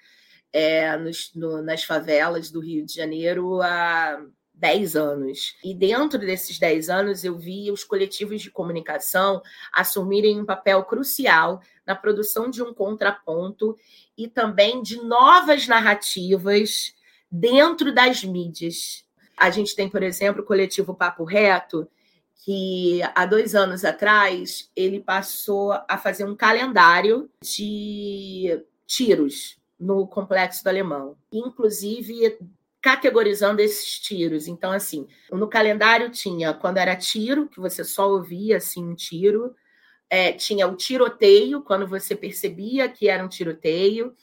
é, 0.51 0.97
nos, 0.97 1.31
no, 1.35 1.61
nas 1.61 1.83
favelas 1.83 2.49
do 2.49 2.59
Rio 2.59 2.83
de 2.83 2.95
Janeiro 2.95 3.61
há 3.61 4.19
10 4.55 4.95
anos. 4.95 5.55
E 5.63 5.71
dentro 5.71 6.17
desses 6.17 6.57
10 6.57 6.89
anos, 6.89 7.23
eu 7.23 7.37
vi 7.37 7.71
os 7.71 7.83
coletivos 7.83 8.41
de 8.41 8.49
comunicação 8.49 9.39
assumirem 9.71 10.41
um 10.41 10.45
papel 10.45 10.83
crucial 10.85 11.61
na 11.85 11.95
produção 11.95 12.49
de 12.49 12.63
um 12.63 12.73
contraponto 12.73 13.77
e 14.17 14.27
também 14.27 14.81
de 14.81 14.97
novas 14.97 15.67
narrativas 15.67 16.95
dentro 17.31 17.93
das 17.93 18.23
mídias 18.23 19.05
a 19.37 19.49
gente 19.49 19.75
tem, 19.75 19.89
por 19.89 20.03
exemplo, 20.03 20.41
o 20.41 20.45
coletivo 20.45 20.93
Papo 20.93 21.23
Reto, 21.23 21.87
que 22.43 23.01
há 23.15 23.25
dois 23.25 23.55
anos 23.55 23.85
atrás 23.85 24.69
ele 24.75 24.99
passou 24.99 25.71
a 25.87 25.97
fazer 25.97 26.25
um 26.25 26.35
calendário 26.35 27.29
de 27.41 28.61
tiros 28.85 29.57
no 29.79 30.07
complexo 30.07 30.63
do 30.63 30.67
Alemão. 30.67 31.17
Inclusive, 31.31 32.37
categorizando 32.81 33.61
esses 33.61 33.97
tiros. 33.99 34.47
Então, 34.47 34.71
assim, 34.71 35.07
no 35.31 35.47
calendário 35.47 36.09
tinha 36.09 36.53
quando 36.53 36.77
era 36.77 36.95
tiro, 36.95 37.47
que 37.47 37.59
você 37.59 37.83
só 37.83 38.09
ouvia 38.09 38.57
assim 38.57 38.85
um 38.85 38.93
tiro, 38.93 39.55
é, 40.09 40.33
tinha 40.33 40.67
o 40.67 40.75
tiroteio, 40.75 41.61
quando 41.61 41.87
você 41.87 42.13
percebia 42.13 42.89
que 42.89 43.07
era 43.07 43.23
um 43.23 43.29
tiroteio, 43.29 44.13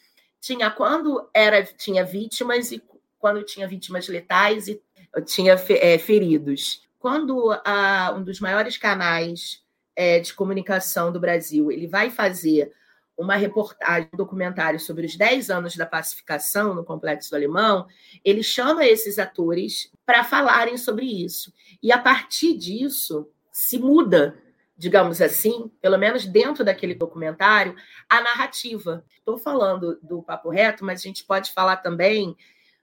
tinha 0.40 0.70
quando 0.70 1.28
era 1.34 1.64
tinha 1.64 2.04
vítimas 2.04 2.70
e 2.70 2.82
quando 3.18 3.42
tinha 3.42 3.66
vítimas 3.66 4.08
letais 4.08 4.68
e 4.68 4.80
tinha 5.24 5.54
é, 5.54 5.98
feridos. 5.98 6.82
Quando 6.98 7.50
a, 7.64 8.14
um 8.16 8.22
dos 8.22 8.40
maiores 8.40 8.76
canais 8.76 9.62
é, 9.96 10.20
de 10.20 10.32
comunicação 10.34 11.10
do 11.10 11.20
Brasil 11.20 11.70
ele 11.72 11.86
vai 11.86 12.10
fazer 12.10 12.72
uma 13.20 13.36
reportagem, 13.36 14.08
um 14.12 14.16
documentário 14.16 14.80
sobre 14.80 15.04
os 15.04 15.14
10 15.14 15.50
anos 15.50 15.76
da 15.76 15.84
pacificação 15.84 16.74
no 16.74 16.84
Complexo 16.84 17.30
do 17.30 17.36
Alemão, 17.36 17.86
ele 18.24 18.42
chama 18.42 18.86
esses 18.86 19.18
atores 19.18 19.92
para 20.06 20.24
falarem 20.24 20.78
sobre 20.78 21.04
isso. 21.04 21.52
E 21.82 21.92
a 21.92 21.98
partir 21.98 22.56
disso, 22.56 23.28
se 23.52 23.78
muda, 23.78 24.38
digamos 24.74 25.20
assim, 25.20 25.70
pelo 25.82 25.98
menos 25.98 26.24
dentro 26.24 26.64
daquele 26.64 26.94
documentário, 26.94 27.76
a 28.08 28.22
narrativa. 28.22 29.04
Estou 29.18 29.36
falando 29.36 29.98
do 30.02 30.22
Papo 30.22 30.48
Reto, 30.48 30.82
mas 30.82 31.00
a 31.00 31.02
gente 31.02 31.22
pode 31.24 31.52
falar 31.52 31.76
também 31.76 32.34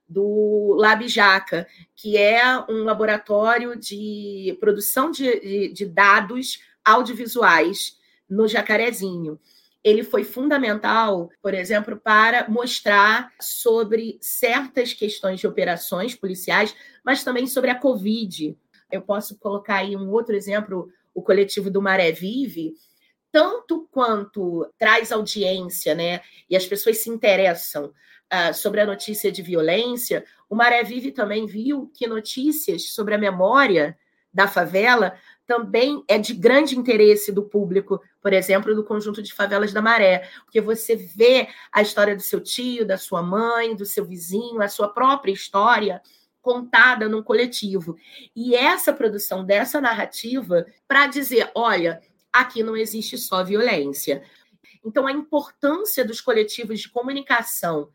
do 0.08 0.74
Labjaca, 0.78 1.66
que 1.94 2.16
é 2.16 2.42
um 2.68 2.84
laboratório 2.84 3.76
de 3.76 4.56
produção 4.58 5.10
de, 5.10 5.40
de, 5.40 5.72
de 5.72 5.86
dados 5.86 6.60
audiovisuais 6.84 7.98
no 8.28 8.48
Jacarezinho 8.48 9.38
ele 9.82 10.02
foi 10.02 10.24
fundamental, 10.24 11.30
por 11.40 11.54
exemplo, 11.54 11.96
para 11.96 12.48
mostrar 12.48 13.32
sobre 13.40 14.18
certas 14.20 14.92
questões 14.92 15.40
de 15.40 15.46
operações 15.46 16.14
policiais, 16.14 16.74
mas 17.04 17.22
também 17.22 17.46
sobre 17.46 17.70
a 17.70 17.74
Covid. 17.74 18.56
Eu 18.90 19.02
posso 19.02 19.38
colocar 19.38 19.76
aí 19.76 19.96
um 19.96 20.10
outro 20.10 20.34
exemplo, 20.34 20.90
o 21.14 21.22
coletivo 21.22 21.70
do 21.70 21.80
Maré 21.80 22.10
Vive, 22.10 22.74
tanto 23.30 23.88
quanto 23.90 24.68
traz 24.78 25.12
audiência, 25.12 25.94
né, 25.94 26.22
e 26.50 26.56
as 26.56 26.66
pessoas 26.66 26.98
se 26.98 27.10
interessam 27.10 27.92
uh, 28.32 28.54
sobre 28.54 28.80
a 28.80 28.86
notícia 28.86 29.30
de 29.30 29.42
violência, 29.42 30.24
o 30.48 30.54
Maré 30.54 30.82
Vive 30.82 31.12
também 31.12 31.46
viu 31.46 31.90
que 31.94 32.06
notícias 32.06 32.90
sobre 32.90 33.14
a 33.14 33.18
memória 33.18 33.96
da 34.32 34.46
favela 34.46 35.16
também 35.46 36.04
é 36.06 36.18
de 36.18 36.34
grande 36.34 36.78
interesse 36.78 37.32
do 37.32 37.42
público, 37.42 38.02
por 38.20 38.34
exemplo, 38.34 38.74
do 38.74 38.84
conjunto 38.84 39.22
de 39.22 39.32
favelas 39.32 39.72
da 39.72 39.80
Maré, 39.80 40.28
porque 40.44 40.60
você 40.60 40.94
vê 40.94 41.48
a 41.72 41.80
história 41.80 42.14
do 42.14 42.22
seu 42.22 42.40
tio, 42.40 42.86
da 42.86 42.98
sua 42.98 43.22
mãe, 43.22 43.74
do 43.74 43.86
seu 43.86 44.04
vizinho, 44.04 44.60
a 44.60 44.68
sua 44.68 44.88
própria 44.88 45.32
história 45.32 46.02
contada 46.42 47.08
num 47.08 47.22
coletivo. 47.22 47.96
E 48.36 48.54
essa 48.54 48.92
produção 48.92 49.44
dessa 49.44 49.80
narrativa 49.80 50.66
para 50.86 51.06
dizer, 51.06 51.50
olha, 51.54 52.00
aqui 52.32 52.62
não 52.62 52.76
existe 52.76 53.16
só 53.16 53.42
violência. 53.42 54.22
Então, 54.84 55.06
a 55.06 55.12
importância 55.12 56.04
dos 56.04 56.20
coletivos 56.20 56.80
de 56.80 56.88
comunicação 56.90 57.88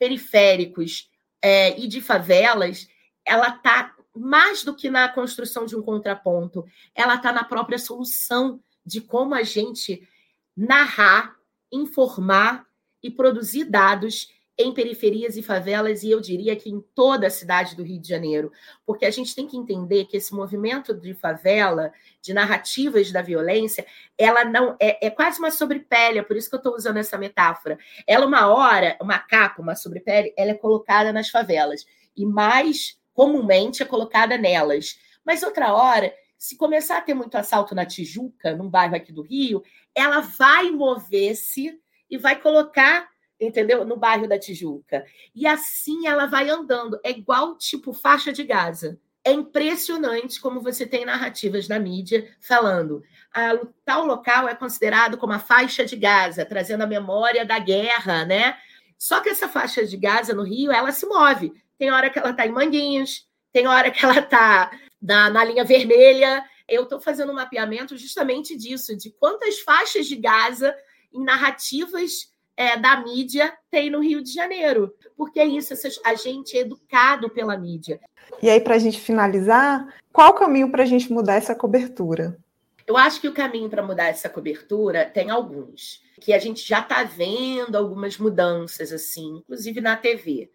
periféricos 0.00 1.10
é, 1.42 1.78
e 1.78 1.86
de 1.86 2.00
favelas, 2.00 2.88
ela 3.24 3.48
está 3.48 3.94
mais 4.16 4.64
do 4.64 4.74
que 4.74 4.90
na 4.90 5.08
construção 5.10 5.66
de 5.66 5.76
um 5.76 5.82
contraponto, 5.82 6.64
ela 6.94 7.14
está 7.14 7.30
na 7.32 7.44
própria 7.44 7.78
solução 7.78 8.60
de 8.84 9.00
como 9.00 9.34
a 9.34 9.42
gente 9.42 10.02
narrar, 10.56 11.36
informar 11.70 12.66
e 13.02 13.10
produzir 13.10 13.64
dados 13.64 14.32
em 14.62 14.72
periferias 14.72 15.36
e 15.36 15.42
favelas, 15.42 16.02
e 16.02 16.10
eu 16.10 16.20
diria 16.20 16.54
que 16.56 16.70
em 16.70 16.80
toda 16.94 17.26
a 17.26 17.30
cidade 17.30 17.74
do 17.74 17.82
Rio 17.82 18.00
de 18.00 18.08
Janeiro, 18.08 18.52
porque 18.84 19.04
a 19.04 19.10
gente 19.10 19.34
tem 19.34 19.46
que 19.46 19.56
entender 19.56 20.06
que 20.06 20.16
esse 20.16 20.34
movimento 20.34 20.94
de 20.94 21.14
favela, 21.14 21.92
de 22.20 22.32
narrativas 22.32 23.10
da 23.10 23.22
violência, 23.22 23.86
ela 24.16 24.44
não 24.44 24.76
é, 24.80 25.06
é 25.06 25.10
quase 25.10 25.38
uma 25.38 25.50
sobrepele, 25.50 26.18
é 26.18 26.22
por 26.22 26.36
isso 26.36 26.48
que 26.48 26.54
eu 26.54 26.58
estou 26.58 26.74
usando 26.74 26.96
essa 26.96 27.18
metáfora. 27.18 27.78
Ela, 28.06 28.26
uma 28.26 28.48
hora, 28.48 28.96
uma 29.00 29.18
capa, 29.18 29.62
uma 29.62 29.74
sobrepele, 29.74 30.32
ela 30.36 30.50
é 30.50 30.54
colocada 30.54 31.12
nas 31.12 31.28
favelas, 31.28 31.84
e 32.16 32.24
mais 32.24 32.98
comumente 33.12 33.82
é 33.82 33.86
colocada 33.86 34.38
nelas. 34.38 34.98
Mas 35.24 35.42
outra 35.42 35.74
hora, 35.74 36.12
se 36.38 36.56
começar 36.56 36.96
a 36.96 37.02
ter 37.02 37.12
muito 37.12 37.36
assalto 37.36 37.74
na 37.74 37.84
Tijuca, 37.84 38.56
num 38.56 38.70
bairro 38.70 38.96
aqui 38.96 39.12
do 39.12 39.20
Rio, 39.20 39.62
ela 39.94 40.20
vai 40.20 40.70
mover-se 40.70 41.78
e 42.10 42.16
vai 42.16 42.40
colocar, 42.40 43.09
entendeu? 43.40 43.84
No 43.84 43.96
bairro 43.96 44.28
da 44.28 44.38
Tijuca. 44.38 45.04
E 45.34 45.46
assim 45.46 46.06
ela 46.06 46.26
vai 46.26 46.48
andando. 46.50 47.00
É 47.02 47.10
igual 47.10 47.56
tipo 47.56 47.92
faixa 47.92 48.32
de 48.32 48.44
Gaza. 48.44 48.98
É 49.24 49.32
impressionante 49.32 50.40
como 50.40 50.60
você 50.60 50.86
tem 50.86 51.04
narrativas 51.04 51.68
na 51.68 51.78
mídia 51.78 52.28
falando 52.40 53.02
ah, 53.34 53.60
tal 53.84 54.06
local 54.06 54.48
é 54.48 54.54
considerado 54.54 55.18
como 55.18 55.32
a 55.32 55.38
faixa 55.38 55.84
de 55.84 55.94
Gaza, 55.94 56.44
trazendo 56.44 56.82
a 56.82 56.86
memória 56.86 57.44
da 57.44 57.58
guerra, 57.58 58.24
né? 58.24 58.56
Só 58.98 59.20
que 59.20 59.28
essa 59.28 59.48
faixa 59.48 59.86
de 59.86 59.96
Gaza 59.96 60.34
no 60.34 60.42
Rio, 60.42 60.72
ela 60.72 60.90
se 60.90 61.06
move 61.06 61.52
tem 61.80 61.90
hora 61.90 62.10
que 62.10 62.18
ela 62.18 62.32
está 62.32 62.46
em 62.46 62.52
Manguinhos, 62.52 63.26
tem 63.50 63.66
hora 63.66 63.90
que 63.90 64.04
ela 64.04 64.18
está 64.18 64.70
na, 65.00 65.30
na 65.30 65.42
linha 65.42 65.64
vermelha. 65.64 66.44
Eu 66.68 66.82
estou 66.82 67.00
fazendo 67.00 67.32
um 67.32 67.36
mapeamento 67.36 67.96
justamente 67.96 68.54
disso, 68.54 68.94
de 68.94 69.10
quantas 69.12 69.60
faixas 69.60 70.06
de 70.06 70.14
Gaza 70.14 70.76
em 71.10 71.24
narrativas 71.24 72.30
é, 72.60 72.76
da 72.76 73.00
mídia 73.00 73.56
tem 73.70 73.88
no 73.88 74.00
Rio 74.00 74.22
de 74.22 74.34
Janeiro. 74.34 74.94
Porque 75.16 75.40
é 75.40 75.46
isso, 75.46 75.72
a 76.04 76.14
gente 76.14 76.58
é 76.58 76.60
educado 76.60 77.30
pela 77.30 77.56
mídia. 77.56 77.98
E 78.42 78.50
aí, 78.50 78.60
para 78.60 78.74
a 78.74 78.78
gente 78.78 79.00
finalizar, 79.00 79.94
qual 80.12 80.32
o 80.32 80.34
caminho 80.34 80.70
para 80.70 80.82
a 80.82 80.86
gente 80.86 81.10
mudar 81.10 81.36
essa 81.36 81.54
cobertura? 81.54 82.36
Eu 82.86 82.98
acho 82.98 83.18
que 83.18 83.28
o 83.28 83.32
caminho 83.32 83.70
para 83.70 83.82
mudar 83.82 84.08
essa 84.08 84.28
cobertura 84.28 85.06
tem 85.06 85.30
alguns, 85.30 86.02
que 86.20 86.34
a 86.34 86.38
gente 86.38 86.66
já 86.68 86.80
está 86.80 87.02
vendo 87.02 87.76
algumas 87.76 88.18
mudanças, 88.18 88.92
assim, 88.92 89.38
inclusive 89.38 89.80
na 89.80 89.96
TV. 89.96 90.50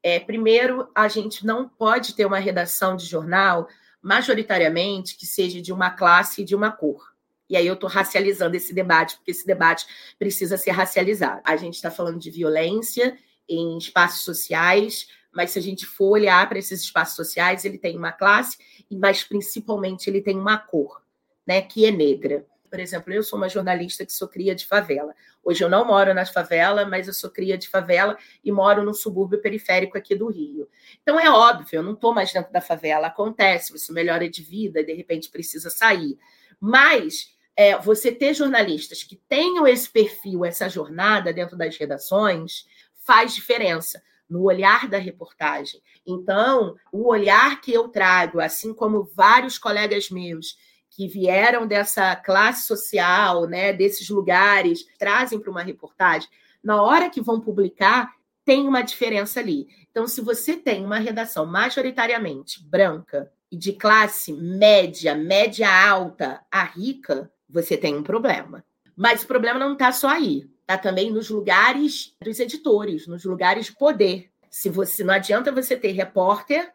É, 0.00 0.20
primeiro, 0.20 0.88
a 0.94 1.08
gente 1.08 1.44
não 1.44 1.68
pode 1.68 2.14
ter 2.14 2.24
uma 2.24 2.38
redação 2.38 2.94
de 2.94 3.04
jornal 3.04 3.66
majoritariamente 4.00 5.16
que 5.16 5.26
seja 5.26 5.60
de 5.60 5.72
uma 5.72 5.90
classe 5.90 6.42
e 6.42 6.44
de 6.44 6.54
uma 6.54 6.70
cor. 6.70 7.17
E 7.48 7.56
aí 7.56 7.66
eu 7.66 7.74
estou 7.74 7.88
racializando 7.88 8.56
esse 8.56 8.74
debate, 8.74 9.16
porque 9.16 9.30
esse 9.30 9.46
debate 9.46 9.86
precisa 10.18 10.56
ser 10.56 10.70
racializado. 10.72 11.40
A 11.44 11.56
gente 11.56 11.74
está 11.74 11.90
falando 11.90 12.18
de 12.18 12.30
violência 12.30 13.16
em 13.48 13.78
espaços 13.78 14.22
sociais, 14.22 15.08
mas 15.32 15.52
se 15.52 15.58
a 15.58 15.62
gente 15.62 15.86
for 15.86 16.10
olhar 16.10 16.46
para 16.48 16.58
esses 16.58 16.82
espaços 16.82 17.16
sociais, 17.16 17.64
ele 17.64 17.78
tem 17.78 17.96
uma 17.96 18.12
classe, 18.12 18.58
mas 18.90 19.24
principalmente 19.24 20.08
ele 20.08 20.20
tem 20.20 20.36
uma 20.36 20.58
cor, 20.58 21.02
né, 21.46 21.62
que 21.62 21.86
é 21.86 21.90
negra. 21.90 22.44
Por 22.68 22.80
exemplo, 22.80 23.12
eu 23.12 23.22
sou 23.22 23.38
uma 23.38 23.48
jornalista 23.48 24.04
que 24.04 24.12
sou 24.12 24.28
cria 24.28 24.54
de 24.54 24.66
favela. 24.66 25.14
Hoje 25.42 25.64
eu 25.64 25.70
não 25.70 25.86
moro 25.86 26.12
nas 26.12 26.28
favelas, 26.28 26.86
mas 26.86 27.08
eu 27.08 27.14
sou 27.14 27.30
cria 27.30 27.56
de 27.56 27.66
favela 27.66 28.18
e 28.44 28.52
moro 28.52 28.84
num 28.84 28.92
subúrbio 28.92 29.40
periférico 29.40 29.96
aqui 29.96 30.14
do 30.14 30.28
Rio. 30.28 30.68
Então 31.02 31.18
é 31.18 31.30
óbvio, 31.30 31.78
eu 31.78 31.82
não 31.82 31.94
estou 31.94 32.12
mais 32.12 32.30
dentro 32.30 32.52
da 32.52 32.60
favela. 32.60 33.06
Acontece, 33.06 33.72
você 33.72 33.90
melhora 33.90 34.28
de 34.28 34.42
vida 34.42 34.84
de 34.84 34.92
repente 34.92 35.30
precisa 35.30 35.70
sair. 35.70 36.18
Mas 36.60 37.34
é, 37.58 37.76
você 37.76 38.12
ter 38.12 38.34
jornalistas 38.34 39.02
que 39.02 39.16
tenham 39.28 39.66
esse 39.66 39.90
perfil, 39.90 40.44
essa 40.44 40.68
jornada 40.68 41.32
dentro 41.32 41.56
das 41.56 41.76
redações, 41.76 42.68
faz 43.04 43.34
diferença 43.34 44.00
no 44.30 44.44
olhar 44.44 44.86
da 44.88 44.96
reportagem. 44.96 45.82
Então, 46.06 46.76
o 46.92 47.08
olhar 47.08 47.60
que 47.60 47.72
eu 47.72 47.88
trago, 47.88 48.38
assim 48.38 48.72
como 48.72 49.10
vários 49.12 49.58
colegas 49.58 50.08
meus 50.08 50.56
que 50.88 51.08
vieram 51.08 51.66
dessa 51.66 52.14
classe 52.14 52.64
social, 52.64 53.48
né, 53.48 53.72
desses 53.72 54.08
lugares, 54.08 54.86
trazem 54.96 55.40
para 55.40 55.50
uma 55.50 55.62
reportagem, 55.62 56.28
na 56.62 56.80
hora 56.80 57.10
que 57.10 57.20
vão 57.20 57.40
publicar, 57.40 58.14
tem 58.44 58.68
uma 58.68 58.82
diferença 58.82 59.40
ali. 59.40 59.66
Então, 59.90 60.06
se 60.06 60.20
você 60.20 60.56
tem 60.56 60.84
uma 60.84 60.98
redação 60.98 61.44
majoritariamente 61.44 62.62
branca 62.62 63.32
e 63.50 63.56
de 63.56 63.72
classe 63.72 64.32
média, 64.32 65.16
média 65.16 65.68
alta 65.68 66.40
a 66.52 66.62
rica, 66.62 67.28
você 67.48 67.76
tem 67.76 67.96
um 67.96 68.02
problema. 68.02 68.64
Mas 68.96 69.22
o 69.22 69.26
problema 69.26 69.58
não 69.58 69.74
está 69.74 69.92
só 69.92 70.08
aí, 70.08 70.48
está 70.60 70.76
também 70.76 71.10
nos 71.10 71.30
lugares 71.30 72.14
dos 72.20 72.40
editores, 72.40 73.06
nos 73.06 73.24
lugares 73.24 73.66
de 73.66 73.72
poder. 73.72 74.30
Se 74.50 74.68
você 74.68 75.04
não 75.04 75.14
adianta 75.14 75.52
você 75.52 75.76
ter 75.76 75.92
repórter 75.92 76.72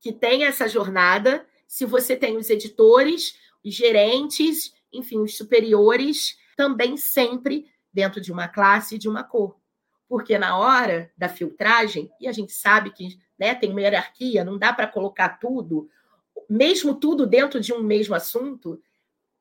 que 0.00 0.12
tem 0.12 0.44
essa 0.44 0.68
jornada, 0.68 1.44
se 1.66 1.84
você 1.84 2.16
tem 2.16 2.36
os 2.36 2.48
editores 2.48 3.34
os 3.66 3.74
gerentes, 3.74 4.72
enfim, 4.92 5.20
os 5.20 5.36
superiores, 5.36 6.38
também 6.56 6.96
sempre 6.96 7.66
dentro 7.92 8.20
de 8.20 8.30
uma 8.30 8.46
classe 8.46 8.94
e 8.94 8.98
de 8.98 9.08
uma 9.08 9.24
cor. 9.24 9.56
Porque 10.08 10.38
na 10.38 10.56
hora 10.56 11.10
da 11.16 11.28
filtragem, 11.28 12.08
e 12.20 12.28
a 12.28 12.32
gente 12.32 12.52
sabe 12.52 12.90
que 12.90 13.18
né, 13.36 13.56
tem 13.56 13.72
uma 13.72 13.80
hierarquia, 13.80 14.44
não 14.44 14.56
dá 14.56 14.72
para 14.72 14.86
colocar 14.86 15.40
tudo, 15.40 15.90
mesmo 16.48 16.94
tudo 16.94 17.26
dentro 17.26 17.60
de 17.60 17.72
um 17.72 17.82
mesmo 17.82 18.14
assunto, 18.14 18.80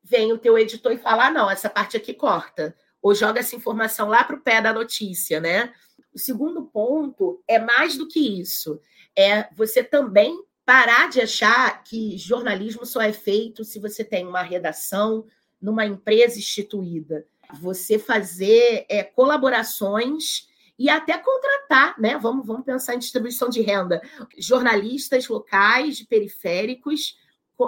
vem 0.05 0.31
o 0.31 0.37
teu 0.37 0.57
editor 0.57 0.91
e 0.91 0.97
fala: 0.97 1.27
ah, 1.27 1.31
não, 1.31 1.49
essa 1.49 1.69
parte 1.69 1.97
aqui 1.97 2.13
corta. 2.13 2.75
Ou 3.01 3.13
joga 3.13 3.39
essa 3.39 3.55
informação 3.55 4.07
lá 4.07 4.23
para 4.23 4.35
o 4.35 4.41
pé 4.41 4.61
da 4.61 4.73
notícia, 4.73 5.39
né? 5.39 5.73
O 6.13 6.19
segundo 6.19 6.63
ponto 6.63 7.43
é 7.47 7.59
mais 7.59 7.97
do 7.97 8.07
que 8.07 8.39
isso. 8.39 8.79
É 9.17 9.47
você 9.53 9.83
também 9.83 10.43
parar 10.65 11.09
de 11.09 11.21
achar 11.21 11.83
que 11.83 12.17
jornalismo 12.17 12.85
só 12.85 13.01
é 13.01 13.13
feito 13.13 13.63
se 13.63 13.79
você 13.79 14.03
tem 14.03 14.25
uma 14.25 14.41
redação 14.41 15.25
numa 15.61 15.85
empresa 15.85 16.39
instituída. 16.39 17.25
Você 17.59 17.99
fazer 17.99 18.85
é, 18.89 19.03
colaborações 19.03 20.47
e 20.77 20.89
até 20.89 21.17
contratar, 21.17 21.99
né? 21.99 22.17
Vamos, 22.17 22.45
vamos 22.45 22.65
pensar 22.65 22.95
em 22.95 22.99
distribuição 22.99 23.49
de 23.49 23.61
renda. 23.61 24.01
Jornalistas 24.37 25.27
locais, 25.27 26.01
periféricos, 26.03 27.17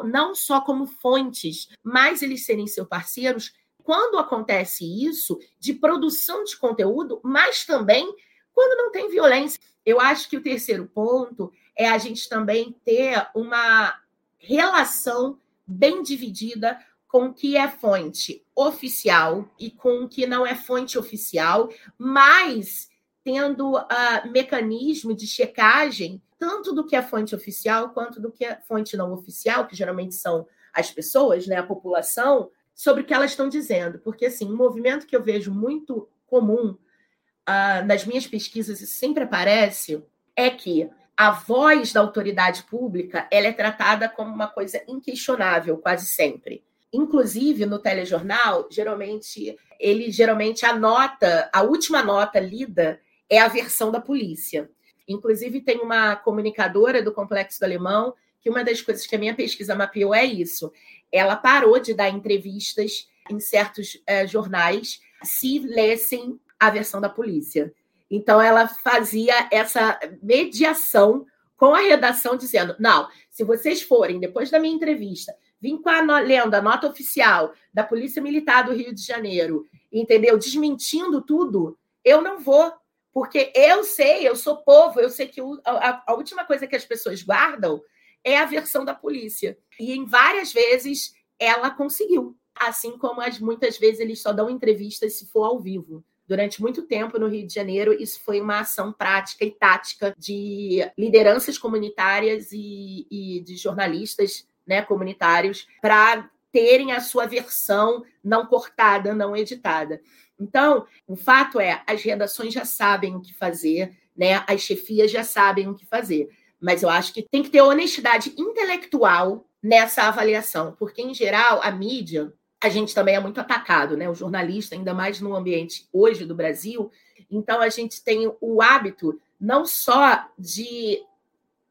não 0.03 0.35
só 0.35 0.61
como 0.61 0.85
fontes, 0.85 1.69
mas 1.83 2.21
eles 2.21 2.45
serem 2.45 2.67
seus 2.67 2.87
parceiros. 2.87 3.53
Quando 3.83 4.17
acontece 4.17 4.83
isso, 5.05 5.39
de 5.59 5.73
produção 5.73 6.43
de 6.43 6.57
conteúdo, 6.57 7.21
mas 7.23 7.65
também 7.65 8.13
quando 8.57 8.75
não 8.75 8.91
tem 8.91 9.07
violência. 9.07 9.61
Eu 9.85 10.01
acho 10.01 10.27
que 10.27 10.35
o 10.35 10.41
terceiro 10.41 10.87
ponto 10.87 11.53
é 11.75 11.87
a 11.87 11.97
gente 11.99 12.27
também 12.27 12.75
ter 12.83 13.29
uma 13.35 13.93
relação 14.39 15.39
bem 15.65 16.01
dividida 16.01 16.79
com 17.07 17.27
o 17.27 17.33
que 17.33 17.55
é 17.55 17.67
fonte 17.67 18.43
oficial 18.55 19.47
e 19.59 19.69
com 19.69 20.03
o 20.03 20.09
que 20.09 20.25
não 20.25 20.45
é 20.45 20.55
fonte 20.55 20.97
oficial, 20.97 21.69
mas 21.97 22.89
tendo 23.27 23.75
uh, 23.75 24.31
mecanismo 24.31 25.13
de 25.13 25.27
checagem 25.27 26.21
tanto 26.39 26.73
do 26.73 26.85
que 26.85 26.95
é 26.95 27.01
fonte 27.01 27.35
oficial 27.35 27.89
quanto 27.89 28.21
do 28.21 28.31
que 28.31 28.45
é 28.45 28.55
fonte 28.65 28.95
não 28.95 29.11
oficial, 29.11 29.67
que 29.67 29.75
geralmente 29.75 30.15
são 30.15 30.47
as 30.73 30.91
pessoas, 30.91 31.45
né, 31.45 31.57
a 31.57 31.63
população, 31.63 32.49
sobre 32.73 33.03
o 33.03 33.05
que 33.05 33.13
elas 33.13 33.31
estão 33.31 33.49
dizendo. 33.49 33.99
Porque, 33.99 34.27
assim, 34.27 34.45
um 34.45 34.55
movimento 34.55 35.05
que 35.05 35.13
eu 35.13 35.21
vejo 35.21 35.53
muito 35.53 36.07
comum 36.25 36.69
uh, 36.69 37.85
nas 37.85 38.05
minhas 38.05 38.25
pesquisas, 38.25 38.79
e 38.79 38.87
sempre 38.87 39.25
aparece, 39.25 40.01
é 40.33 40.49
que 40.49 40.89
a 41.17 41.31
voz 41.31 41.91
da 41.91 41.99
autoridade 41.99 42.63
pública 42.63 43.27
ela 43.29 43.47
é 43.47 43.51
tratada 43.51 44.07
como 44.07 44.33
uma 44.33 44.47
coisa 44.47 44.81
inquestionável 44.87 45.79
quase 45.79 46.05
sempre. 46.05 46.63
Inclusive 46.93 47.65
no 47.65 47.79
telejornal, 47.79 48.69
geralmente 48.71 49.57
ele 49.77 50.11
geralmente 50.11 50.65
anota 50.65 51.49
a 51.51 51.61
última 51.61 52.01
nota 52.01 52.39
lida 52.39 53.01
é 53.29 53.39
a 53.39 53.47
versão 53.47 53.91
da 53.91 53.99
polícia. 53.99 54.69
Inclusive 55.07 55.61
tem 55.61 55.79
uma 55.79 56.15
comunicadora 56.15 57.01
do 57.01 57.13
Complexo 57.13 57.59
do 57.59 57.63
Alemão 57.63 58.13
que 58.41 58.49
uma 58.49 58.63
das 58.63 58.81
coisas 58.81 59.05
que 59.05 59.15
a 59.15 59.19
minha 59.19 59.35
pesquisa 59.35 59.75
mapeou 59.75 60.13
é 60.13 60.25
isso. 60.25 60.71
Ela 61.11 61.35
parou 61.35 61.79
de 61.79 61.93
dar 61.93 62.09
entrevistas 62.09 63.07
em 63.29 63.39
certos 63.39 64.01
eh, 64.05 64.27
jornais 64.27 65.01
se 65.23 65.59
lessem 65.59 66.39
a 66.59 66.69
versão 66.69 67.01
da 67.01 67.09
polícia. 67.09 67.73
Então, 68.09 68.41
ela 68.41 68.67
fazia 68.67 69.47
essa 69.51 69.99
mediação 70.21 71.25
com 71.55 71.73
a 71.73 71.79
redação, 71.79 72.37
dizendo: 72.37 72.75
não, 72.79 73.07
se 73.29 73.43
vocês 73.43 73.81
forem, 73.81 74.19
depois 74.19 74.49
da 74.49 74.59
minha 74.59 74.75
entrevista, 74.75 75.35
vim 75.59 75.81
com 75.81 75.89
a 75.89 76.01
no, 76.01 76.17
lendo 76.17 76.53
a 76.53 76.61
nota 76.61 76.87
oficial 76.87 77.53
da 77.73 77.83
Polícia 77.83 78.21
Militar 78.21 78.63
do 78.63 78.73
Rio 78.73 78.93
de 78.93 79.01
Janeiro, 79.01 79.65
entendeu? 79.91 80.37
Desmentindo 80.37 81.21
tudo, 81.21 81.77
eu 82.03 82.21
não 82.21 82.39
vou. 82.39 82.71
Porque 83.17 83.51
eu 83.55 83.83
sei, 83.83 84.27
eu 84.27 84.35
sou 84.35 84.57
povo, 84.57 84.99
eu 84.99 85.09
sei 85.09 85.27
que 85.27 85.41
a, 85.65 86.13
última 86.13 86.45
coisa 86.45 86.67
que 86.67 86.75
as 86.75 86.85
pessoas 86.85 87.23
guardam 87.23 87.81
é 88.23 88.37
a 88.37 88.45
versão 88.45 88.85
da 88.85 88.93
polícia. 88.93 89.57
E 89.79 89.91
em 89.91 90.05
várias 90.05 90.53
vezes 90.53 91.15
ela 91.39 91.71
conseguiu. 91.71 92.37
Assim 92.53 92.95
como 92.95 93.19
as, 93.19 93.39
muitas 93.39 93.79
vezes 93.79 94.01
eles 94.01 94.21
só 94.21 94.31
dão 94.31 94.51
entrevistas 94.51 95.13
se 95.13 95.25
for 95.31 95.45
ao 95.45 95.59
vivo. 95.59 96.05
Durante 96.27 96.61
muito 96.61 96.83
tempo 96.83 97.17
no 97.17 97.27
Rio 97.27 97.47
de 97.47 97.55
Janeiro, 97.55 97.91
isso 97.91 98.19
foi 98.23 98.39
uma 98.39 98.59
ação 98.59 98.93
prática 98.93 99.43
e 99.43 99.49
tática 99.49 100.13
de 100.15 100.87
lideranças 100.95 101.57
comunitárias 101.57 102.51
e, 102.51 103.07
e 103.09 103.41
de 103.41 103.57
jornalistas 103.57 104.47
né, 104.63 104.83
comunitários 104.83 105.67
para 105.81 106.29
terem 106.51 106.91
a 106.91 107.01
sua 107.01 107.25
versão 107.25 108.03
não 108.23 108.45
cortada, 108.45 109.15
não 109.15 109.35
editada. 109.35 110.01
Então, 110.39 110.85
o 111.07 111.15
fato 111.15 111.59
é, 111.59 111.81
as 111.87 112.01
redações 112.01 112.53
já 112.53 112.65
sabem 112.65 113.15
o 113.15 113.21
que 113.21 113.33
fazer, 113.33 113.97
né? 114.15 114.43
As 114.47 114.61
chefias 114.61 115.11
já 115.11 115.23
sabem 115.23 115.67
o 115.67 115.75
que 115.75 115.85
fazer. 115.85 116.29
Mas 116.59 116.83
eu 116.83 116.89
acho 116.89 117.13
que 117.13 117.23
tem 117.23 117.43
que 117.43 117.49
ter 117.49 117.61
honestidade 117.61 118.33
intelectual 118.37 119.45
nessa 119.61 120.03
avaliação, 120.03 120.75
porque 120.77 121.01
em 121.01 121.13
geral 121.13 121.61
a 121.61 121.71
mídia 121.71 122.33
a 122.61 122.69
gente 122.69 122.93
também 122.93 123.15
é 123.15 123.19
muito 123.19 123.39
atacado, 123.39 123.95
né? 123.95 124.09
O 124.09 124.15
jornalista, 124.15 124.75
ainda 124.75 124.93
mais 124.93 125.21
no 125.21 125.35
ambiente 125.35 125.87
hoje 125.93 126.25
do 126.25 126.35
Brasil. 126.35 126.91
Então, 127.29 127.61
a 127.61 127.69
gente 127.69 128.03
tem 128.03 128.31
o 128.41 128.61
hábito 128.61 129.19
não 129.39 129.65
só 129.65 130.27
de 130.37 130.99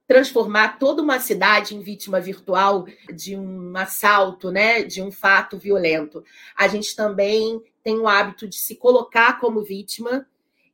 transformar 0.06 0.78
toda 0.78 1.02
uma 1.02 1.18
cidade 1.18 1.74
em 1.74 1.80
vítima 1.80 2.20
virtual 2.20 2.86
de 3.12 3.36
um 3.36 3.76
assalto, 3.76 4.50
né, 4.50 4.82
de 4.84 5.02
um 5.02 5.10
fato 5.10 5.58
violento. 5.58 6.24
A 6.56 6.68
gente 6.68 6.94
também 6.94 7.60
tem 7.82 7.98
o 7.98 8.06
hábito 8.06 8.46
de 8.46 8.56
se 8.56 8.76
colocar 8.76 9.40
como 9.40 9.62
vítima 9.62 10.26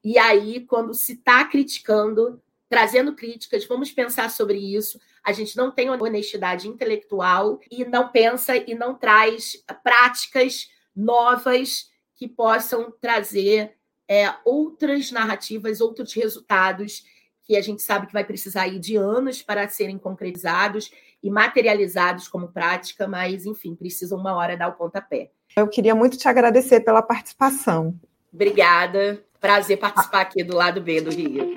e 0.04 0.18
aí 0.18 0.60
quando 0.60 0.92
se 0.92 1.14
está 1.14 1.44
criticando, 1.44 2.42
trazendo 2.68 3.14
críticas, 3.14 3.64
vamos 3.66 3.90
pensar 3.90 4.30
sobre 4.30 4.58
isso 4.58 4.98
a 5.22 5.32
gente 5.32 5.56
não 5.56 5.70
tem 5.70 5.88
honestidade 5.88 6.68
intelectual 6.68 7.60
e 7.70 7.84
não 7.84 8.08
pensa 8.08 8.56
e 8.56 8.74
não 8.74 8.94
traz 8.94 9.62
práticas 9.82 10.68
novas 10.94 11.90
que 12.14 12.26
possam 12.26 12.92
trazer 13.00 13.74
é, 14.08 14.34
outras 14.44 15.10
narrativas, 15.12 15.80
outros 15.80 16.12
resultados 16.12 17.04
que 17.44 17.56
a 17.56 17.60
gente 17.60 17.82
sabe 17.82 18.06
que 18.06 18.12
vai 18.12 18.24
precisar 18.24 18.62
aí 18.62 18.78
de 18.78 18.96
anos 18.96 19.42
para 19.42 19.68
serem 19.68 19.98
concretizados 19.98 20.90
e 21.22 21.30
materializados 21.30 22.28
como 22.28 22.48
prática, 22.48 23.06
mas 23.06 23.46
enfim, 23.46 23.74
precisam 23.74 24.18
uma 24.18 24.34
hora 24.34 24.56
dar 24.56 24.68
o 24.68 24.72
pontapé. 24.72 25.30
Eu 25.56 25.68
queria 25.68 25.94
muito 25.94 26.16
te 26.16 26.28
agradecer 26.28 26.80
pela 26.80 27.02
participação. 27.02 27.94
Obrigada. 28.32 29.22
Prazer 29.40 29.78
participar 29.78 30.22
aqui 30.22 30.42
do 30.42 30.56
lado 30.56 30.80
B 30.80 31.00
do 31.00 31.10
Rio. 31.10 31.54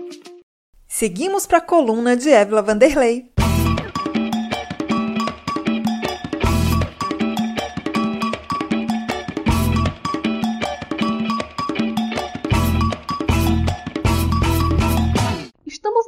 Seguimos 0.93 1.47
para 1.47 1.59
a 1.59 1.61
coluna 1.61 2.17
de 2.17 2.31
Évila 2.31 2.61
Vanderlei. 2.61 3.31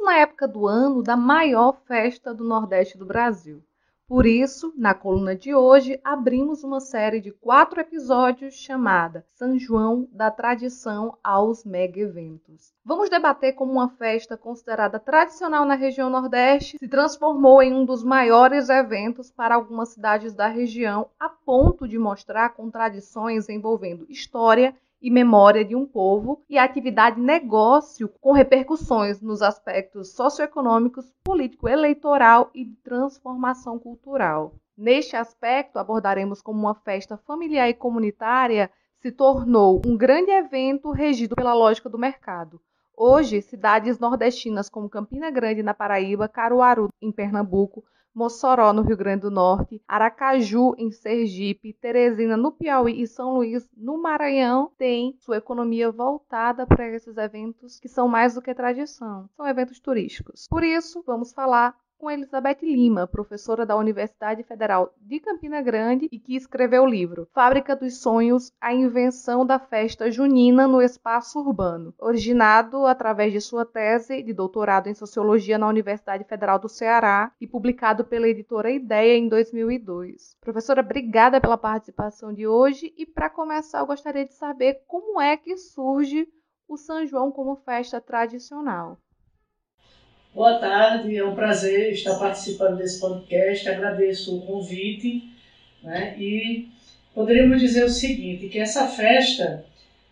na 0.03 0.17
época 0.17 0.47
do 0.47 0.67
ano 0.67 1.01
da 1.01 1.15
maior 1.15 1.77
festa 1.87 2.33
do 2.33 2.43
Nordeste 2.43 2.97
do 2.97 3.05
Brasil. 3.05 3.63
Por 4.13 4.27
isso, 4.27 4.71
na 4.77 4.93
coluna 4.93 5.35
de 5.35 5.55
hoje, 5.55 5.99
abrimos 6.03 6.63
uma 6.63 6.79
série 6.79 7.19
de 7.19 7.31
quatro 7.31 7.81
episódios 7.81 8.53
chamada 8.53 9.25
São 9.33 9.57
João 9.57 10.07
da 10.11 10.29
Tradição 10.29 11.17
aos 11.23 11.65
Mega 11.65 11.99
Eventos. 11.99 12.75
Vamos 12.85 13.09
debater 13.09 13.53
como 13.53 13.71
uma 13.71 13.89
festa 13.89 14.37
considerada 14.37 14.99
tradicional 14.99 15.65
na 15.65 15.73
região 15.73 16.11
Nordeste 16.11 16.77
se 16.77 16.87
transformou 16.87 17.63
em 17.63 17.73
um 17.73 17.85
dos 17.85 18.03
maiores 18.03 18.69
eventos 18.69 19.31
para 19.31 19.55
algumas 19.55 19.89
cidades 19.89 20.31
da 20.31 20.47
região, 20.47 21.09
a 21.19 21.27
ponto 21.27 21.87
de 21.87 21.97
mostrar 21.97 22.49
contradições 22.49 23.49
envolvendo 23.49 24.05
história 24.07 24.75
e 25.03 25.11
memória 25.11 25.65
de 25.65 25.75
um 25.75 25.85
povo 25.85 26.41
e 26.49 26.57
a 26.57 26.63
atividade 26.63 27.19
negócio 27.19 28.07
com 28.21 28.31
repercussões 28.31 29.19
nos 29.21 29.41
aspectos 29.41 30.13
socioeconômicos, 30.13 31.13
político-eleitoral 31.21 32.49
e 32.55 32.63
de 32.63 32.75
transformação 32.77 33.77
cultural. 33.77 34.55
Neste 34.77 35.17
aspecto, 35.17 35.77
abordaremos 35.77 36.41
como 36.41 36.61
uma 36.61 36.73
festa 36.73 37.17
familiar 37.17 37.67
e 37.67 37.73
comunitária 37.73 38.71
se 38.99 39.11
tornou 39.11 39.81
um 39.85 39.97
grande 39.97 40.31
evento 40.31 40.89
regido 40.89 41.35
pela 41.35 41.53
lógica 41.53 41.89
do 41.89 41.99
mercado. 41.99 42.61
Hoje, 42.95 43.41
cidades 43.41 43.99
nordestinas 43.99 44.69
como 44.69 44.89
Campina 44.89 45.29
Grande, 45.29 45.61
na 45.61 45.73
Paraíba, 45.73 46.29
Caruaru, 46.29 46.87
em 47.01 47.11
Pernambuco, 47.11 47.83
Mossoró, 48.13 48.71
no 48.71 48.83
Rio 48.83 48.95
Grande 48.95 49.21
do 49.21 49.31
Norte, 49.31 49.81
Aracaju, 49.87 50.75
em 50.77 50.91
Sergipe, 50.91 51.73
Teresina, 51.73 52.37
no 52.37 52.51
Piauí 52.51 53.01
e 53.01 53.07
São 53.07 53.35
Luís, 53.35 53.67
no 53.75 54.01
Maranhão, 54.01 54.71
tem 54.77 55.15
sua 55.19 55.37
economia 55.37 55.91
voltada 55.91 56.65
para 56.67 56.87
esses 56.89 57.17
eventos 57.17 57.79
que 57.79 57.87
são 57.87 58.07
mais 58.07 58.35
do 58.35 58.41
que 58.41 58.53
tradição, 58.53 59.29
são 59.35 59.47
eventos 59.47 59.79
turísticos. 59.79 60.47
Por 60.47 60.63
isso, 60.63 61.03
vamos 61.05 61.33
falar 61.33 61.75
com 62.03 62.11
Elizabeth 62.11 62.57
Lima, 62.61 63.07
professora 63.07 63.65
da 63.65 63.77
Universidade 63.77 64.43
Federal 64.43 64.93
de 64.99 65.21
Campina 65.21 65.61
Grande 65.61 66.09
e 66.11 66.19
que 66.19 66.35
escreveu 66.35 66.83
o 66.83 66.85
livro 66.85 67.29
Fábrica 67.33 67.77
dos 67.77 68.01
Sonhos: 68.01 68.51
A 68.59 68.73
Invenção 68.73 69.45
da 69.45 69.57
Festa 69.57 70.11
Junina 70.11 70.67
no 70.67 70.81
Espaço 70.81 71.39
Urbano, 71.39 71.95
originado 71.97 72.85
através 72.85 73.31
de 73.31 73.39
sua 73.39 73.65
tese 73.65 74.21
de 74.21 74.33
doutorado 74.33 74.89
em 74.89 74.93
Sociologia 74.93 75.57
na 75.57 75.65
Universidade 75.65 76.25
Federal 76.25 76.59
do 76.59 76.67
Ceará 76.67 77.31
e 77.39 77.47
publicado 77.47 78.03
pela 78.03 78.27
editora 78.27 78.69
Ideia 78.69 79.17
em 79.17 79.29
2002. 79.29 80.35
Professora, 80.41 80.81
obrigada 80.81 81.39
pela 81.39 81.57
participação 81.57 82.33
de 82.33 82.45
hoje 82.45 82.93
e 82.97 83.05
para 83.05 83.29
começar 83.29 83.79
eu 83.79 83.87
gostaria 83.87 84.25
de 84.25 84.33
saber 84.33 84.81
como 84.87 85.21
é 85.21 85.37
que 85.37 85.55
surge 85.55 86.27
o 86.67 86.75
São 86.75 87.05
João 87.05 87.31
como 87.31 87.55
festa 87.55 88.01
tradicional. 88.01 88.97
Boa 90.33 90.57
tarde, 90.57 91.15
é 91.15 91.23
um 91.23 91.35
prazer 91.35 91.91
estar 91.91 92.15
participando 92.15 92.77
desse 92.77 92.99
podcast, 92.99 93.69
agradeço 93.69 94.35
o 94.35 94.41
convite 94.41 95.29
né, 95.83 96.15
e 96.17 96.69
poderíamos 97.13 97.61
dizer 97.61 97.83
o 97.83 97.89
seguinte, 97.89 98.47
que 98.47 98.57
essa 98.57 98.87
festa, 98.87 99.63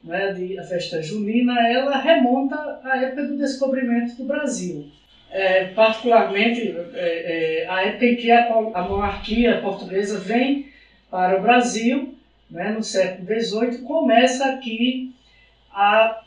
né, 0.04 0.32
de, 0.34 0.60
a 0.60 0.64
festa 0.64 1.02
junina, 1.02 1.68
ela 1.68 1.98
remonta 1.98 2.80
à 2.84 2.98
época 2.98 3.24
do 3.24 3.38
descobrimento 3.40 4.16
do 4.16 4.26
Brasil. 4.26 4.92
É, 5.32 5.66
particularmente 5.70 6.72
é, 6.94 7.64
é, 7.64 7.68
a 7.68 7.82
época 7.88 8.06
em 8.06 8.16
que 8.16 8.30
a, 8.30 8.46
a, 8.46 8.84
monarquia 8.84 9.60
portuguesa 9.60 10.20
vem 10.20 10.68
para 11.10 11.40
o 11.40 11.42
Brasil, 11.42 12.14
né, 12.48 12.70
no 12.70 12.84
século 12.84 13.26
XVIII, 13.26 13.80
começa 13.80 14.54
aqui 14.54 15.16
a 15.74 16.21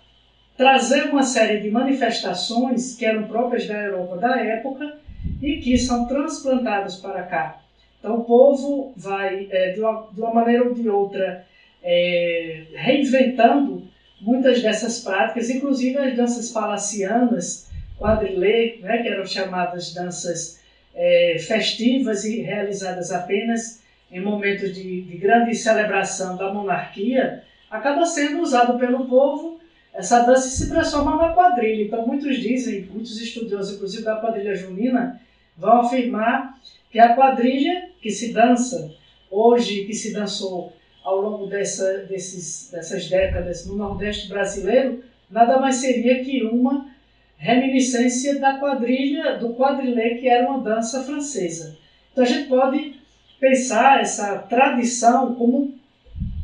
trazer 0.56 1.04
uma 1.04 1.22
série 1.22 1.60
de 1.60 1.70
manifestações 1.70 2.96
que 2.96 3.04
eram 3.04 3.26
próprias 3.26 3.66
da 3.66 3.74
Europa 3.74 4.16
da 4.16 4.38
época 4.40 4.98
e 5.42 5.58
que 5.58 5.76
são 5.76 6.06
transplantadas 6.06 6.96
para 6.96 7.22
cá. 7.24 7.60
Então, 7.98 8.18
o 8.18 8.24
povo 8.24 8.92
vai, 8.96 9.48
é, 9.50 9.72
de, 9.72 9.80
uma, 9.80 10.08
de, 10.12 10.20
uma, 10.20 10.32
maneira 10.32 10.64
ou 10.64 10.74
de 10.74 10.88
outra, 10.88 11.44
é, 11.82 12.64
reinventando 12.74 13.82
muitas 14.20 14.62
dessas 14.62 15.00
práticas, 15.00 15.50
inclusive 15.50 15.96
as 15.96 16.14
danças 16.14 16.50
palacianas, 16.50 17.70
quadrilê, 17.98 18.78
né, 18.80 19.02
que 19.02 19.08
eram 19.08 19.24
chamadas 19.24 19.92
danças 19.94 20.60
é, 20.94 21.36
festivas 21.38 22.24
e 22.24 22.40
realizadas 22.40 23.10
apenas 23.10 23.82
em 24.10 24.20
momentos 24.20 24.72
de, 24.72 25.02
de 25.02 25.16
grande 25.16 25.54
celebração 25.54 26.36
da 26.36 26.52
monarquia, 26.52 27.42
acaba 27.70 28.04
sendo 28.04 28.40
usado 28.40 28.78
pelo 28.78 29.06
povo 29.06 29.53
essa 29.94 30.24
dança 30.24 30.48
se 30.48 30.68
transforma 30.68 31.12
numa 31.12 31.32
quadrilha. 31.32 31.84
Então, 31.84 32.04
muitos 32.06 32.36
dizem, 32.38 32.82
muitos 32.86 33.20
estudiosos, 33.20 33.76
inclusive 33.76 34.02
da 34.02 34.16
quadrilha 34.16 34.54
junina, 34.54 35.20
vão 35.56 35.82
afirmar 35.82 36.58
que 36.90 36.98
a 36.98 37.14
quadrilha 37.14 37.90
que 38.02 38.10
se 38.10 38.32
dança 38.32 38.92
hoje, 39.30 39.84
que 39.84 39.94
se 39.94 40.12
dançou 40.12 40.72
ao 41.04 41.20
longo 41.20 41.46
dessa, 41.46 41.98
desses, 42.08 42.70
dessas 42.72 43.08
décadas 43.08 43.66
no 43.66 43.76
Nordeste 43.76 44.28
brasileiro, 44.28 45.04
nada 45.30 45.58
mais 45.58 45.76
seria 45.76 46.24
que 46.24 46.42
uma 46.42 46.88
reminiscência 47.36 48.40
da 48.40 48.58
quadrilha, 48.58 49.36
do 49.36 49.54
quadrilê, 49.54 50.16
que 50.16 50.28
era 50.28 50.48
uma 50.48 50.60
dança 50.60 51.04
francesa. 51.04 51.76
Então, 52.10 52.24
a 52.24 52.26
gente 52.26 52.48
pode 52.48 52.94
pensar 53.38 54.00
essa 54.00 54.38
tradição 54.38 55.34
como 55.34 55.74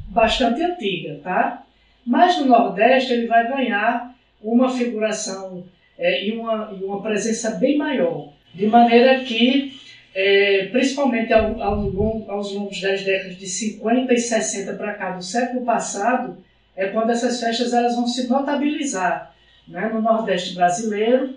bastante 0.09 0.63
antiga, 0.63 1.21
tá? 1.23 1.65
Mas 2.07 2.39
no 2.39 2.47
Nordeste 2.47 3.13
ele 3.13 3.27
vai 3.27 3.47
ganhar 3.49 4.15
uma 4.43 4.71
figuração 4.71 5.65
é, 5.99 6.25
e, 6.25 6.33
uma, 6.33 6.71
e 6.73 6.83
uma 6.83 7.03
presença 7.03 7.51
bem 7.51 7.77
maior, 7.77 8.31
de 8.55 8.67
maneira 8.67 9.21
que, 9.21 9.79
é, 10.15 10.69
principalmente 10.73 11.33
ao, 11.33 11.63
ao 11.63 11.83
longo, 11.83 12.31
aos 12.31 12.53
longos 12.53 12.81
das 12.81 13.03
décadas 13.03 13.37
de 13.37 13.47
50 13.47 14.13
e 14.13 14.19
60 14.19 14.75
para 14.75 14.95
cá 14.95 15.11
do 15.11 15.23
século 15.23 15.65
passado, 15.65 16.39
é 16.75 16.87
quando 16.87 17.11
essas 17.11 17.39
festas 17.39 17.73
elas 17.73 17.95
vão 17.95 18.07
se 18.07 18.27
notabilizar 18.27 19.35
né, 19.69 19.89
no 19.89 20.01
Nordeste 20.01 20.55
brasileiro, 20.55 21.35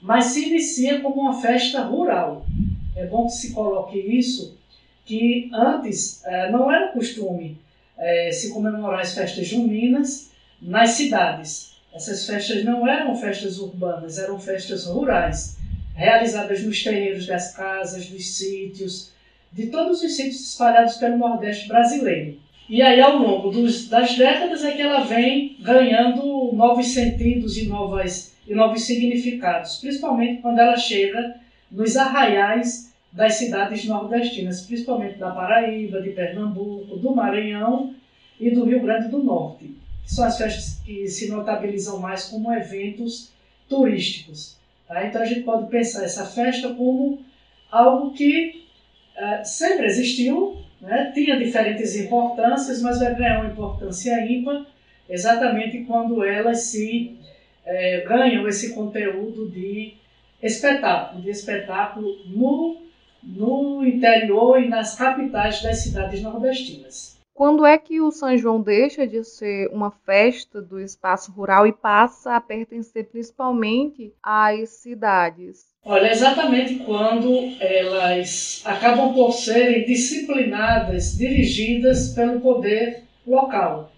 mas 0.00 0.26
se 0.26 0.46
inicia 0.46 1.00
como 1.00 1.20
uma 1.20 1.40
festa 1.40 1.82
rural. 1.82 2.46
É 2.96 3.04
bom 3.04 3.26
que 3.26 3.32
se 3.32 3.52
coloque 3.52 3.98
isso, 3.98 4.56
que 5.04 5.50
antes 5.52 6.24
é, 6.24 6.50
não 6.50 6.72
era 6.72 6.88
costume 6.88 7.58
é, 7.98 8.30
se 8.32 8.52
comemorar 8.52 9.00
as 9.00 9.14
festas 9.14 9.46
juninas 9.46 10.30
nas 10.60 10.90
cidades. 10.90 11.76
Essas 11.94 12.26
festas 12.26 12.62
não 12.62 12.86
eram 12.86 13.14
festas 13.16 13.58
urbanas, 13.58 14.18
eram 14.18 14.38
festas 14.38 14.84
rurais, 14.84 15.56
realizadas 15.94 16.62
nos 16.62 16.82
terreiros 16.82 17.26
das 17.26 17.56
casas, 17.56 18.06
dos 18.06 18.36
sítios, 18.36 19.10
de 19.52 19.66
todos 19.66 20.02
os 20.02 20.14
sítios 20.14 20.50
espalhados 20.50 20.96
pelo 20.96 21.16
Nordeste 21.16 21.66
brasileiro. 21.66 22.38
E 22.68 22.82
aí, 22.82 23.00
ao 23.00 23.16
longo 23.16 23.48
dos, 23.48 23.88
das 23.88 24.14
décadas, 24.14 24.62
é 24.62 24.72
que 24.72 24.82
ela 24.82 25.04
vem 25.04 25.56
ganhando 25.60 26.52
novos 26.52 26.88
sentidos 26.88 27.56
e, 27.56 27.64
novas, 27.64 28.34
e 28.46 28.52
novos 28.52 28.82
significados, 28.82 29.76
principalmente 29.76 30.42
quando 30.42 30.58
ela 30.58 30.76
chega 30.76 31.34
nos 31.70 31.96
arraiais 31.96 32.85
das 33.16 33.34
cidades 33.34 33.86
nordestinas, 33.86 34.60
principalmente 34.60 35.16
da 35.16 35.30
Paraíba, 35.30 36.02
de 36.02 36.10
Pernambuco, 36.10 36.98
do 36.98 37.14
Maranhão 37.14 37.94
e 38.38 38.50
do 38.50 38.64
Rio 38.64 38.82
Grande 38.82 39.08
do 39.08 39.22
Norte, 39.22 39.74
são 40.04 40.26
as 40.26 40.36
festas 40.36 40.82
que 40.84 41.08
se 41.08 41.28
notabilizam 41.30 41.98
mais 41.98 42.26
como 42.26 42.52
eventos 42.52 43.32
turísticos. 43.70 44.58
Tá? 44.86 45.06
Então 45.06 45.22
a 45.22 45.24
gente 45.24 45.40
pode 45.40 45.70
pensar 45.70 46.04
essa 46.04 46.26
festa 46.26 46.74
como 46.74 47.24
algo 47.70 48.12
que 48.12 48.66
uh, 49.16 49.42
sempre 49.42 49.86
existiu, 49.86 50.58
né? 50.78 51.10
tinha 51.14 51.38
diferentes 51.38 51.96
importâncias, 51.96 52.82
mas 52.82 53.00
vai 53.00 53.14
ganhar 53.14 53.40
uma 53.40 53.50
importância 53.50 54.20
ímpar 54.30 54.66
exatamente 55.08 55.84
quando 55.84 56.22
elas 56.22 56.64
se 56.64 57.16
eh, 57.64 58.04
ganham 58.06 58.46
esse 58.48 58.74
conteúdo 58.74 59.48
de 59.48 59.94
espetáculo, 60.42 61.22
de 61.22 61.30
espetáculo 61.30 62.18
no 62.26 62.85
no 63.22 63.84
interior 63.84 64.62
e 64.62 64.68
nas 64.68 64.96
capitais 64.96 65.62
das 65.62 65.78
cidades 65.78 66.22
nordestinas. 66.22 67.16
Quando 67.36 67.66
é 67.66 67.76
que 67.76 68.00
o 68.00 68.10
São 68.10 68.34
João 68.38 68.62
deixa 68.62 69.06
de 69.06 69.22
ser 69.22 69.68
uma 69.68 69.90
festa 69.90 70.62
do 70.62 70.80
espaço 70.80 71.30
rural 71.30 71.66
e 71.66 71.72
passa 71.72 72.34
a 72.34 72.40
pertencer 72.40 73.10
principalmente 73.10 74.14
às 74.22 74.70
cidades? 74.70 75.66
Olha, 75.84 76.10
exatamente 76.10 76.76
quando 76.76 77.30
elas 77.60 78.62
acabam 78.64 79.12
por 79.12 79.32
serem 79.32 79.84
disciplinadas, 79.84 81.14
dirigidas 81.14 82.14
pelo 82.14 82.40
poder 82.40 83.04
local. 83.26 83.92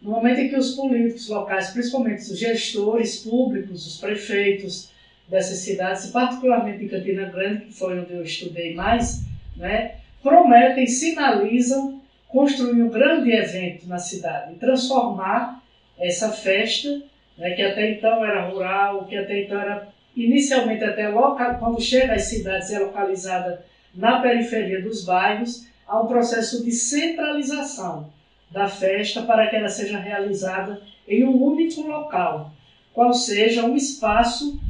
No 0.00 0.12
momento 0.12 0.38
em 0.38 0.48
que 0.48 0.56
os 0.56 0.76
políticos 0.76 1.28
locais, 1.28 1.70
principalmente 1.70 2.30
os 2.30 2.38
gestores 2.38 3.16
públicos, 3.24 3.86
os 3.88 3.98
prefeitos, 3.98 4.93
dessas 5.28 5.58
cidades, 5.58 6.06
particularmente 6.10 6.84
em 6.84 6.88
Campina 6.88 7.26
Grande, 7.26 7.66
que 7.66 7.72
foi 7.72 7.98
onde 7.98 8.12
eu 8.12 8.22
estudei 8.22 8.74
mais, 8.74 9.24
né, 9.56 9.96
prometem, 10.22 10.86
sinalizam 10.86 12.00
construir 12.28 12.82
um 12.82 12.90
grande 12.90 13.30
evento 13.30 13.86
na 13.86 13.98
cidade, 13.98 14.56
transformar 14.56 15.62
essa 15.98 16.30
festa, 16.30 17.02
né, 17.38 17.50
que 17.52 17.62
até 17.62 17.92
então 17.92 18.24
era 18.24 18.48
rural, 18.48 19.06
que 19.06 19.16
até 19.16 19.42
então 19.42 19.60
era 19.60 19.88
inicialmente 20.16 20.84
até 20.84 21.08
local, 21.08 21.58
quando 21.58 21.80
chega 21.80 22.14
às 22.14 22.24
cidades 22.24 22.70
é 22.70 22.78
localizada 22.78 23.64
na 23.94 24.20
periferia 24.20 24.82
dos 24.82 25.04
bairros, 25.04 25.66
há 25.86 26.00
um 26.00 26.06
processo 26.06 26.64
de 26.64 26.72
centralização 26.72 28.12
da 28.50 28.68
festa 28.68 29.22
para 29.22 29.48
que 29.48 29.56
ela 29.56 29.68
seja 29.68 29.98
realizada 29.98 30.80
em 31.06 31.24
um 31.24 31.42
único 31.42 31.82
local, 31.82 32.52
qual 32.92 33.12
seja 33.12 33.64
um 33.64 33.74
espaço 33.74 34.60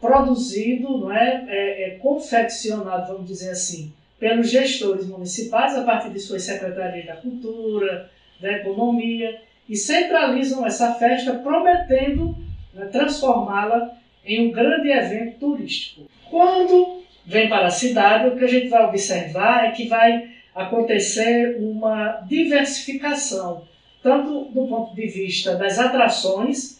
produzido, 0.00 0.98
não 0.98 1.12
é, 1.12 1.44
é, 1.46 1.82
é, 1.82 1.90
confeccionado, 1.98 3.12
vamos 3.12 3.28
dizer 3.28 3.50
assim, 3.50 3.92
pelos 4.18 4.50
gestores 4.50 5.06
municipais 5.06 5.76
a 5.76 5.82
partir 5.82 6.10
de 6.10 6.18
suas 6.18 6.42
secretarias 6.42 7.06
da 7.06 7.16
cultura, 7.16 8.10
da 8.40 8.52
economia, 8.52 9.40
e 9.68 9.76
centralizam 9.76 10.66
essa 10.66 10.94
festa 10.94 11.34
prometendo 11.34 12.36
né, 12.74 12.86
transformá-la 12.86 13.94
em 14.24 14.48
um 14.48 14.50
grande 14.50 14.88
evento 14.88 15.38
turístico. 15.38 16.08
Quando 16.28 17.02
vem 17.26 17.48
para 17.48 17.66
a 17.66 17.70
cidade, 17.70 18.28
o 18.28 18.36
que 18.36 18.44
a 18.44 18.48
gente 18.48 18.68
vai 18.68 18.84
observar 18.86 19.66
é 19.66 19.70
que 19.72 19.86
vai 19.86 20.30
acontecer 20.54 21.56
uma 21.60 22.24
diversificação, 22.26 23.64
tanto 24.02 24.46
do 24.46 24.66
ponto 24.66 24.94
de 24.94 25.06
vista 25.06 25.54
das 25.54 25.78
atrações, 25.78 26.79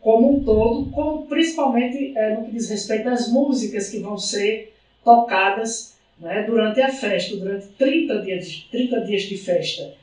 como 0.00 0.34
um 0.34 0.44
todo, 0.44 0.90
como 0.90 1.26
principalmente 1.26 2.16
é, 2.16 2.34
no 2.34 2.44
que 2.44 2.52
diz 2.52 2.68
respeito 2.70 3.08
às 3.08 3.28
músicas 3.28 3.88
que 3.88 3.98
vão 3.98 4.16
ser 4.16 4.74
tocadas 5.04 5.96
né, 6.18 6.42
durante 6.44 6.80
a 6.80 6.88
festa, 6.88 7.36
durante 7.36 7.66
30 7.68 8.18
dias, 8.22 8.46
de, 8.46 8.68
30 8.70 9.00
dias 9.02 9.22
de 9.22 9.36
festa. 9.36 9.94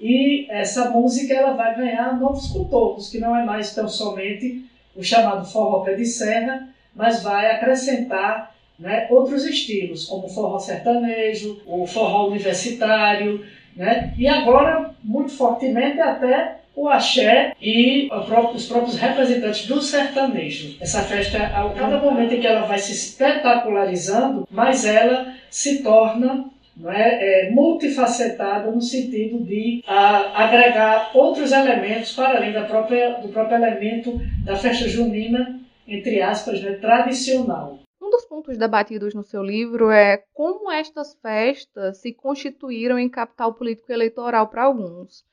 E 0.00 0.46
essa 0.48 0.90
música 0.90 1.34
ela 1.34 1.52
vai 1.52 1.76
ganhar 1.76 2.18
novos 2.18 2.46
contornos, 2.48 3.10
que 3.10 3.18
não 3.18 3.34
é 3.34 3.44
mais 3.44 3.74
tão 3.74 3.88
somente 3.88 4.64
o 4.94 5.02
chamado 5.02 5.46
forró 5.50 5.80
pé 5.80 5.94
de 5.94 6.04
serra, 6.04 6.68
mas 6.94 7.22
vai 7.22 7.50
acrescentar 7.50 8.54
né, 8.78 9.06
outros 9.10 9.44
estilos, 9.44 10.04
como 10.06 10.26
o 10.26 10.28
forró 10.28 10.58
sertanejo, 10.58 11.60
o 11.66 11.86
forró 11.86 12.28
universitário, 12.28 13.44
né, 13.74 14.14
e 14.16 14.26
agora, 14.26 14.94
muito 15.02 15.32
fortemente, 15.32 16.00
até 16.00 16.57
o 16.78 16.88
axé 16.88 17.54
e 17.60 18.08
os 18.54 18.66
próprios 18.66 18.96
representantes 18.96 19.66
do 19.66 19.82
sertanejo. 19.82 20.76
Essa 20.80 21.02
festa, 21.02 21.38
a 21.38 21.68
cada 21.70 21.98
momento 21.98 22.34
em 22.34 22.40
que 22.40 22.46
ela 22.46 22.66
vai 22.66 22.78
se 22.78 22.92
espetacularizando, 22.92 24.46
mais 24.48 24.84
ela 24.84 25.34
se 25.50 25.82
torna 25.82 26.48
não 26.76 26.92
é, 26.92 27.48
é, 27.48 27.50
multifacetada 27.50 28.70
no 28.70 28.80
sentido 28.80 29.42
de 29.42 29.82
a, 29.84 30.44
agregar 30.44 31.10
outros 31.12 31.50
elementos 31.50 32.12
para 32.12 32.36
além 32.36 32.52
da 32.52 32.64
própria, 32.64 33.14
do 33.14 33.28
próprio 33.30 33.56
elemento 33.56 34.20
da 34.44 34.54
festa 34.54 34.88
junina, 34.88 35.60
entre 35.88 36.22
aspas, 36.22 36.62
né, 36.62 36.74
tradicional. 36.74 37.80
Um 38.00 38.10
dos 38.10 38.24
pontos 38.26 38.56
debatidos 38.56 39.12
no 39.12 39.24
seu 39.24 39.42
livro 39.42 39.90
é 39.90 40.22
como 40.32 40.70
estas 40.70 41.14
festas 41.20 41.98
se 41.98 42.12
constituíram 42.12 42.96
em 42.96 43.08
capital 43.08 43.52
político 43.54 43.92
eleitoral 43.92 44.46
para 44.46 44.62
alguns. 44.62 45.26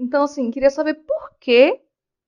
Então, 0.00 0.22
assim, 0.22 0.50
queria 0.50 0.70
saber 0.70 0.94
por 0.94 1.32
que, 1.38 1.78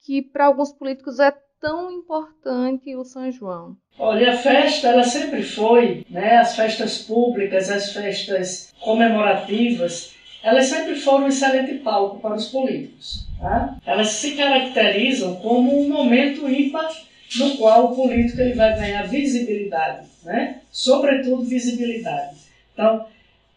que 0.05 0.21
para 0.21 0.45
alguns 0.45 0.71
políticos 0.75 1.19
é 1.19 1.33
tão 1.59 1.91
importante 1.91 2.95
o 2.95 3.03
São 3.03 3.33
João? 3.33 3.79
Olha, 3.99 4.35
a 4.35 4.37
festa 4.37 4.89
ela 4.89 5.05
sempre 5.05 5.43
foi, 5.43 6.05
né, 6.11 6.37
as 6.37 6.55
festas 6.55 6.99
públicas, 6.99 7.71
as 7.71 7.93
festas 7.95 8.71
comemorativas, 8.79 10.15
elas 10.43 10.67
sempre 10.67 10.97
foram 10.97 11.25
um 11.25 11.29
excelente 11.29 11.79
palco 11.79 12.21
para 12.21 12.35
os 12.35 12.49
políticos. 12.49 13.27
Tá? 13.41 13.79
Elas 13.87 14.09
se 14.09 14.37
caracterizam 14.37 15.37
como 15.37 15.81
um 15.81 15.89
momento 15.89 16.49
ímpar 16.49 16.91
no 17.39 17.57
qual 17.57 17.93
o 17.93 17.97
político 17.97 18.41
ele 18.41 18.55
vai 18.55 18.77
ganhar 18.77 19.05
visibilidade, 19.05 20.07
né? 20.25 20.61
sobretudo 20.71 21.45
visibilidade. 21.45 22.37
Então, 22.75 23.07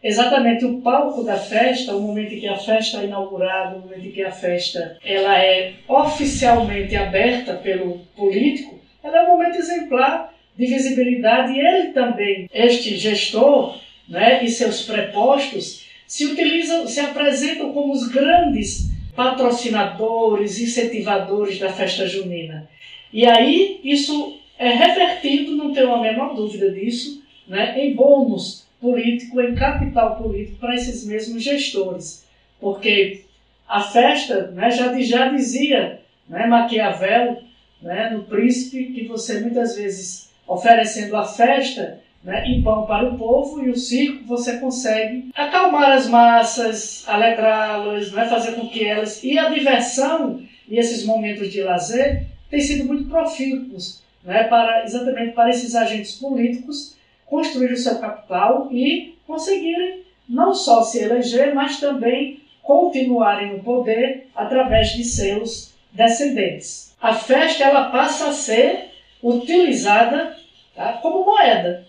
exatamente 0.06 0.64
o 0.64 0.80
palco 0.80 1.24
da 1.24 1.36
festa, 1.36 1.96
o 1.96 2.00
momento 2.00 2.32
em 2.32 2.38
que 2.38 2.46
a 2.46 2.56
festa 2.56 3.00
é 3.00 3.06
inaugurada, 3.06 3.76
o 3.76 3.80
momento 3.80 4.06
em 4.06 4.12
que 4.12 4.22
a 4.22 4.30
festa 4.30 4.96
ela 5.04 5.36
é 5.36 5.72
oficialmente 5.88 6.94
aberta 6.94 7.54
pelo 7.54 7.98
político, 8.16 8.78
ela 9.02 9.18
é 9.18 9.22
um 9.24 9.36
momento 9.36 9.58
exemplar 9.58 10.32
de 10.56 10.66
visibilidade 10.66 11.52
e 11.52 11.58
ele 11.58 11.88
também, 11.88 12.48
este 12.54 12.96
gestor 12.96 13.78
né, 14.08 14.44
e 14.44 14.48
seus 14.48 14.82
prepostos, 14.82 15.84
se 16.06 16.24
utilizam, 16.24 16.86
se 16.86 17.00
apresentam 17.00 17.72
como 17.72 17.92
os 17.92 18.06
grandes 18.06 18.88
patrocinadores, 19.16 20.60
incentivadores 20.60 21.58
da 21.58 21.72
festa 21.72 22.06
junina. 22.06 22.68
E 23.12 23.26
aí 23.26 23.80
isso 23.82 24.38
é 24.56 24.68
revertido, 24.68 25.56
não 25.56 25.72
tenho 25.72 25.92
a 25.92 26.00
menor 26.00 26.34
dúvida 26.34 26.70
disso, 26.70 27.24
né, 27.48 27.74
em 27.76 27.92
bônus 27.92 28.65
político, 28.86 29.40
em 29.40 29.54
capital 29.54 30.16
político 30.16 30.58
para 30.60 30.76
esses 30.76 31.04
mesmos 31.04 31.42
gestores. 31.42 32.24
Porque 32.60 33.24
a 33.68 33.80
festa, 33.80 34.52
né, 34.52 34.70
já, 34.70 34.96
já 35.00 35.28
dizia 35.28 36.00
né, 36.28 36.46
Maquiavel, 36.46 37.42
né, 37.82 38.10
no 38.10 38.24
Príncipe, 38.24 38.92
que 38.92 39.04
você 39.06 39.40
muitas 39.40 39.74
vezes, 39.74 40.30
oferecendo 40.46 41.16
a 41.16 41.24
festa 41.24 42.00
né, 42.22 42.48
e 42.48 42.62
pão 42.62 42.86
para 42.86 43.08
o 43.08 43.18
povo 43.18 43.62
e 43.64 43.70
o 43.70 43.76
circo, 43.76 44.24
você 44.24 44.58
consegue 44.58 45.30
acalmar 45.34 45.90
as 45.90 46.06
massas, 46.08 47.04
alegrá-las, 47.08 48.12
né, 48.12 48.24
fazer 48.28 48.52
com 48.52 48.68
que 48.68 48.86
elas. 48.86 49.22
E 49.24 49.36
a 49.36 49.48
diversão 49.48 50.40
e 50.68 50.78
esses 50.78 51.04
momentos 51.04 51.50
de 51.50 51.60
lazer 51.60 52.24
têm 52.48 52.60
sido 52.60 52.84
muito 52.84 53.08
profícuos 53.08 54.00
né, 54.24 54.44
para, 54.44 54.84
exatamente 54.84 55.32
para 55.32 55.50
esses 55.50 55.74
agentes 55.74 56.12
políticos 56.12 56.95
construir 57.26 57.72
o 57.72 57.76
seu 57.76 57.98
capital 57.98 58.68
e 58.70 59.16
conseguirem 59.26 60.04
não 60.28 60.54
só 60.54 60.82
se 60.82 61.02
eleger, 61.02 61.54
mas 61.54 61.78
também 61.78 62.40
continuarem 62.62 63.52
no 63.52 63.62
poder 63.62 64.28
através 64.34 64.88
de 64.88 65.04
seus 65.04 65.74
descendentes. 65.92 66.94
A 67.00 67.14
festa 67.14 67.64
ela 67.64 67.90
passa 67.90 68.28
a 68.28 68.32
ser 68.32 68.90
utilizada 69.22 70.36
tá, 70.74 70.94
como 70.94 71.24
moeda 71.24 71.86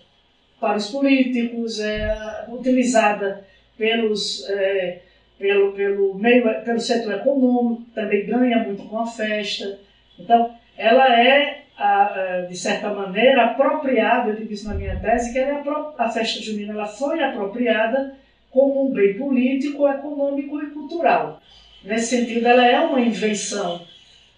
para 0.60 0.76
os 0.76 0.90
políticos, 0.90 1.80
é, 1.80 2.44
utilizada 2.48 3.46
pelos, 3.76 4.48
é, 4.48 5.00
pelo, 5.38 5.72
pelo, 5.72 6.14
meio, 6.14 6.42
pelo 6.64 6.80
setor 6.80 7.14
econômico, 7.14 7.84
também 7.94 8.26
ganha 8.26 8.58
muito 8.58 8.84
com 8.84 8.98
a 8.98 9.06
festa. 9.06 9.78
Então, 10.18 10.52
ela 10.76 11.16
é 11.16 11.62
a, 11.78 12.44
de 12.48 12.56
certa 12.56 12.92
maneira, 12.92 13.44
apropriada, 13.44 14.30
eu 14.30 14.36
digo 14.36 14.52
isso 14.52 14.68
na 14.68 14.74
minha 14.74 14.98
tese, 14.98 15.32
que 15.32 15.38
a, 15.38 15.62
a 15.96 16.10
festa 16.10 16.42
junina 16.42 16.72
ela 16.72 16.86
foi 16.86 17.22
apropriada 17.22 18.16
como 18.50 18.88
um 18.88 18.92
bem 18.92 19.16
político, 19.16 19.88
econômico 19.88 20.60
e 20.60 20.70
cultural. 20.70 21.40
Nesse 21.84 22.16
sentido, 22.16 22.48
ela 22.48 22.66
é 22.66 22.80
uma 22.80 23.00
invenção 23.00 23.80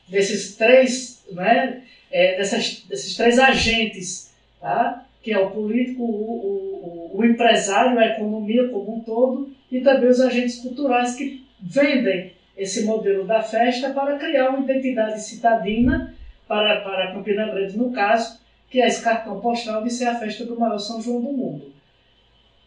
desses 0.06 0.54
três, 0.56 1.24
né, 1.32 1.82
é, 2.10 2.36
dessas, 2.36 2.82
desses 2.82 3.16
três 3.16 3.38
agentes, 3.38 4.34
tá? 4.60 5.06
que 5.22 5.32
é 5.32 5.38
o 5.38 5.50
político, 5.50 6.02
o, 6.02 7.10
o, 7.14 7.18
o 7.18 7.24
empresário, 7.24 7.98
a 7.98 8.06
economia 8.06 8.68
como 8.68 8.96
um 8.96 9.00
todo, 9.00 9.50
e 9.72 9.80
também 9.80 10.10
os 10.10 10.20
agentes 10.20 10.56
culturais 10.56 11.14
que 11.14 11.46
vendem 11.58 12.32
esse 12.56 12.84
modelo 12.84 13.24
da 13.24 13.40
festa 13.40 13.90
para 13.90 14.18
criar 14.18 14.50
uma 14.50 14.60
identidade 14.60 15.22
citadina 15.22 16.14
para, 16.50 16.80
para 16.80 17.12
Campina 17.12 17.46
Grande, 17.46 17.78
no 17.78 17.92
caso, 17.92 18.40
que 18.68 18.80
é 18.80 18.88
esse 18.88 19.04
cartão 19.04 19.40
postal 19.40 19.84
de 19.84 19.90
ser 19.90 20.08
a 20.08 20.18
festa 20.18 20.44
do 20.44 20.58
maior 20.58 20.78
São 20.78 21.00
João 21.00 21.20
do 21.20 21.30
mundo. 21.30 21.72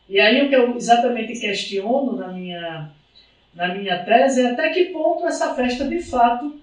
E 0.08 0.17
aí 0.22 0.41
o 0.41 0.48
que 0.48 0.56
eu 0.56 0.74
exatamente 0.78 1.38
questiono 1.38 2.15
na 2.15 2.30
minha, 2.30 2.91
na 3.54 3.76
minha 3.76 4.02
tese 4.06 4.41
é 4.41 4.52
até 4.52 4.69
que 4.69 4.86
ponto 4.86 5.28
essa 5.28 5.54
festa 5.54 5.86
de 5.86 6.02
fato 6.02 6.58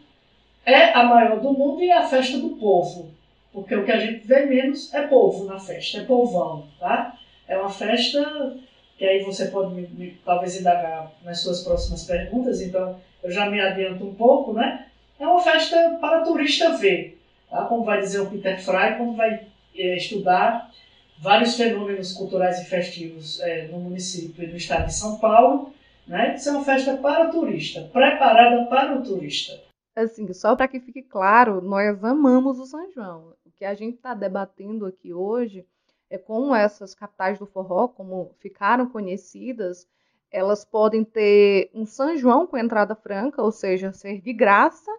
é 0.65 0.95
a 0.95 1.05
maior 1.05 1.41
do 1.41 1.53
mundo 1.53 1.83
e 1.83 1.91
é 1.91 1.99
a 1.99 2.09
festa 2.09 2.39
do 2.39 2.57
povo. 2.57 3.11
Porque 3.53 3.77
o 3.77 3.85
que 3.85 3.93
a 3.93 3.99
gente 3.99 4.27
vê 4.27 4.47
menos 4.47 4.95
é 4.95 5.03
povo 5.03 5.45
na 5.45 5.59
festa, 5.59 5.99
é 5.99 6.05
povão, 6.05 6.69
tá? 6.79 7.19
É 7.47 7.59
uma 7.59 7.69
festa 7.69 8.57
que 8.97 9.05
aí 9.05 9.23
você 9.25 9.49
pode 9.49 9.75
me, 9.75 9.87
me, 9.89 10.11
talvez 10.25 10.59
indagar 10.59 11.13
nas 11.23 11.41
suas 11.41 11.63
próximas 11.63 12.05
perguntas, 12.05 12.63
então 12.63 12.99
eu 13.23 13.31
já 13.31 13.51
me 13.51 13.61
adianto 13.61 14.07
um 14.07 14.15
pouco, 14.15 14.55
né? 14.55 14.87
É 15.21 15.27
uma 15.27 15.43
festa 15.43 15.99
para 16.01 16.23
turista 16.23 16.79
ver, 16.79 17.21
tá? 17.51 17.67
como 17.67 17.85
vai 17.85 18.01
dizer 18.01 18.21
o 18.21 18.31
Peter 18.31 18.59
Fry, 18.59 18.97
como 18.97 19.15
vai 19.15 19.47
é, 19.75 19.97
estudar 19.99 20.73
vários 21.19 21.57
fenômenos 21.57 22.15
culturais 22.15 22.59
e 22.61 22.65
festivos 22.65 23.39
é, 23.41 23.69
no 23.69 23.79
município 23.81 24.43
e 24.43 24.47
no 24.47 24.57
estado 24.57 24.87
de 24.87 24.95
São 24.95 25.19
Paulo. 25.19 25.75
Né? 26.07 26.37
Isso 26.37 26.49
é 26.49 26.53
uma 26.53 26.65
festa 26.65 26.97
para 26.97 27.29
turista, 27.29 27.83
preparada 27.93 28.65
para 28.65 28.99
o 28.99 29.03
turista. 29.03 29.61
Assim, 29.95 30.33
só 30.33 30.57
para 30.57 30.67
que 30.67 30.81
fique 30.81 31.03
claro, 31.03 31.61
nós 31.61 32.03
amamos 32.03 32.59
o 32.59 32.65
São 32.65 32.91
João. 32.91 33.35
O 33.45 33.51
que 33.51 33.67
a 33.67 33.75
gente 33.75 33.97
está 33.97 34.15
debatendo 34.15 34.87
aqui 34.87 35.13
hoje 35.13 35.67
é 36.09 36.17
como 36.17 36.55
essas 36.55 36.95
capitais 36.95 37.39
do 37.39 37.45
forró, 37.45 37.89
como 37.89 38.35
ficaram 38.39 38.89
conhecidas, 38.89 39.87
elas 40.31 40.65
podem 40.65 41.05
ter 41.05 41.71
um 41.75 41.85
São 41.85 42.17
João 42.17 42.47
com 42.47 42.57
entrada 42.57 42.95
franca, 42.95 43.43
ou 43.43 43.53
seja, 43.53 43.93
ser 43.93 44.23
de 44.23 44.33
graça, 44.33 44.91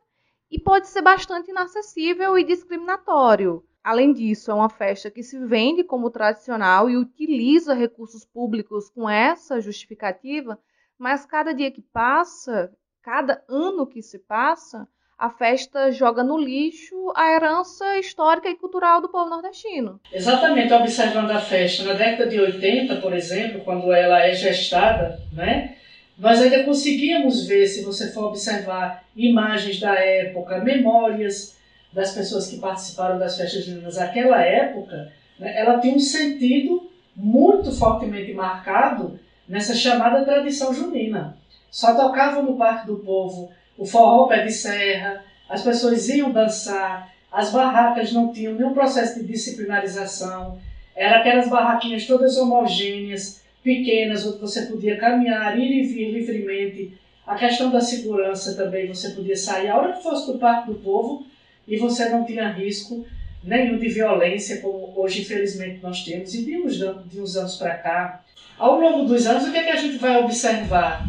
e 0.51 0.59
pode 0.59 0.87
ser 0.87 1.01
bastante 1.01 1.49
inacessível 1.49 2.37
e 2.37 2.43
discriminatório. 2.43 3.63
Além 3.83 4.13
disso, 4.13 4.51
é 4.51 4.53
uma 4.53 4.69
festa 4.69 5.09
que 5.09 5.23
se 5.23 5.39
vende 5.39 5.83
como 5.83 6.11
tradicional 6.11 6.89
e 6.89 6.97
utiliza 6.97 7.73
recursos 7.73 8.25
públicos 8.25 8.89
com 8.89 9.09
essa 9.09 9.59
justificativa, 9.61 10.59
mas 10.99 11.25
cada 11.25 11.53
dia 11.53 11.71
que 11.71 11.81
passa, 11.81 12.71
cada 13.01 13.43
ano 13.49 13.87
que 13.87 14.03
se 14.03 14.19
passa, 14.19 14.87
a 15.17 15.29
festa 15.29 15.91
joga 15.91 16.23
no 16.23 16.37
lixo 16.37 16.95
a 17.15 17.31
herança 17.31 17.97
histórica 17.99 18.49
e 18.49 18.55
cultural 18.55 19.01
do 19.01 19.09
povo 19.09 19.29
nordestino. 19.29 20.01
Exatamente, 20.11 20.73
observando 20.73 21.31
a 21.31 21.39
festa 21.39 21.83
na 21.83 21.93
década 21.93 22.29
de 22.29 22.39
80, 22.39 22.95
por 22.97 23.13
exemplo, 23.13 23.61
quando 23.63 23.91
ela 23.93 24.25
é 24.25 24.33
gestada, 24.33 25.19
né? 25.31 25.77
Nós 26.21 26.39
ainda 26.39 26.63
conseguíamos 26.63 27.47
ver, 27.47 27.65
se 27.65 27.83
você 27.83 28.11
for 28.11 28.25
observar 28.25 29.03
imagens 29.15 29.79
da 29.79 29.95
época, 29.95 30.59
memórias 30.59 31.57
das 31.91 32.13
pessoas 32.13 32.45
que 32.45 32.59
participaram 32.59 33.17
das 33.17 33.35
festas 33.35 33.65
juninas 33.65 33.97
naquela 33.97 34.39
época, 34.39 35.11
né, 35.39 35.59
ela 35.59 35.79
tem 35.79 35.95
um 35.95 35.99
sentido 35.99 36.87
muito 37.15 37.71
fortemente 37.71 38.31
marcado 38.33 39.19
nessa 39.49 39.73
chamada 39.73 40.23
tradição 40.23 40.71
junina. 40.71 41.35
Só 41.71 41.95
tocavam 41.95 42.43
no 42.43 42.55
Parque 42.55 42.85
do 42.85 42.97
Povo 42.97 43.49
o 43.75 43.83
forró 43.83 44.27
pé 44.27 44.45
de 44.45 44.51
serra, 44.51 45.25
as 45.49 45.63
pessoas 45.63 46.07
iam 46.07 46.31
dançar, 46.31 47.11
as 47.31 47.51
barracas 47.51 48.11
não 48.11 48.31
tinham 48.31 48.53
nenhum 48.53 48.75
processo 48.75 49.19
de 49.19 49.25
disciplinarização, 49.25 50.59
eram 50.95 51.17
aquelas 51.17 51.49
barraquinhas 51.49 52.05
todas 52.05 52.37
homogêneas, 52.37 53.41
pequenas, 53.63 54.25
onde 54.25 54.39
você 54.39 54.63
podia 54.65 54.97
caminhar, 54.97 55.57
ir 55.57 55.83
e 55.83 55.87
vir 55.87 56.11
livremente. 56.11 56.97
A 57.25 57.35
questão 57.35 57.69
da 57.69 57.79
segurança 57.79 58.55
também, 58.55 58.87
você 58.87 59.11
podia 59.11 59.35
sair 59.35 59.69
a 59.69 59.77
hora 59.77 59.93
que 59.93 60.03
fosse 60.03 60.31
do 60.31 60.39
Parque 60.39 60.71
do 60.71 60.79
Povo 60.79 61.25
e 61.67 61.77
você 61.77 62.09
não 62.09 62.25
tinha 62.25 62.49
risco 62.49 63.05
nenhum 63.43 63.77
de 63.77 63.87
violência, 63.87 64.61
como 64.61 64.91
hoje, 64.95 65.21
infelizmente, 65.21 65.79
nós 65.81 66.03
temos, 66.03 66.33
e 66.33 66.57
uns, 66.57 66.77
de 66.77 67.19
uns 67.19 67.35
anos 67.35 67.55
para 67.57 67.75
cá. 67.75 68.23
Ao 68.57 68.79
longo 68.79 69.05
dos 69.05 69.25
anos, 69.25 69.47
o 69.47 69.51
que, 69.51 69.57
é 69.57 69.63
que 69.63 69.71
a 69.71 69.75
gente 69.75 69.97
vai 69.97 70.23
observar? 70.23 71.03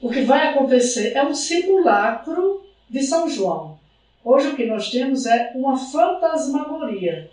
O 0.00 0.10
que 0.10 0.22
vai 0.22 0.48
acontecer 0.48 1.12
é 1.14 1.22
um 1.22 1.34
simulacro 1.34 2.64
de 2.88 3.02
São 3.02 3.28
João. 3.28 3.78
Hoje 4.24 4.48
o 4.48 4.56
que 4.56 4.66
nós 4.66 4.90
temos 4.90 5.26
é 5.26 5.52
uma 5.54 5.76
fantasmagoria. 5.76 7.30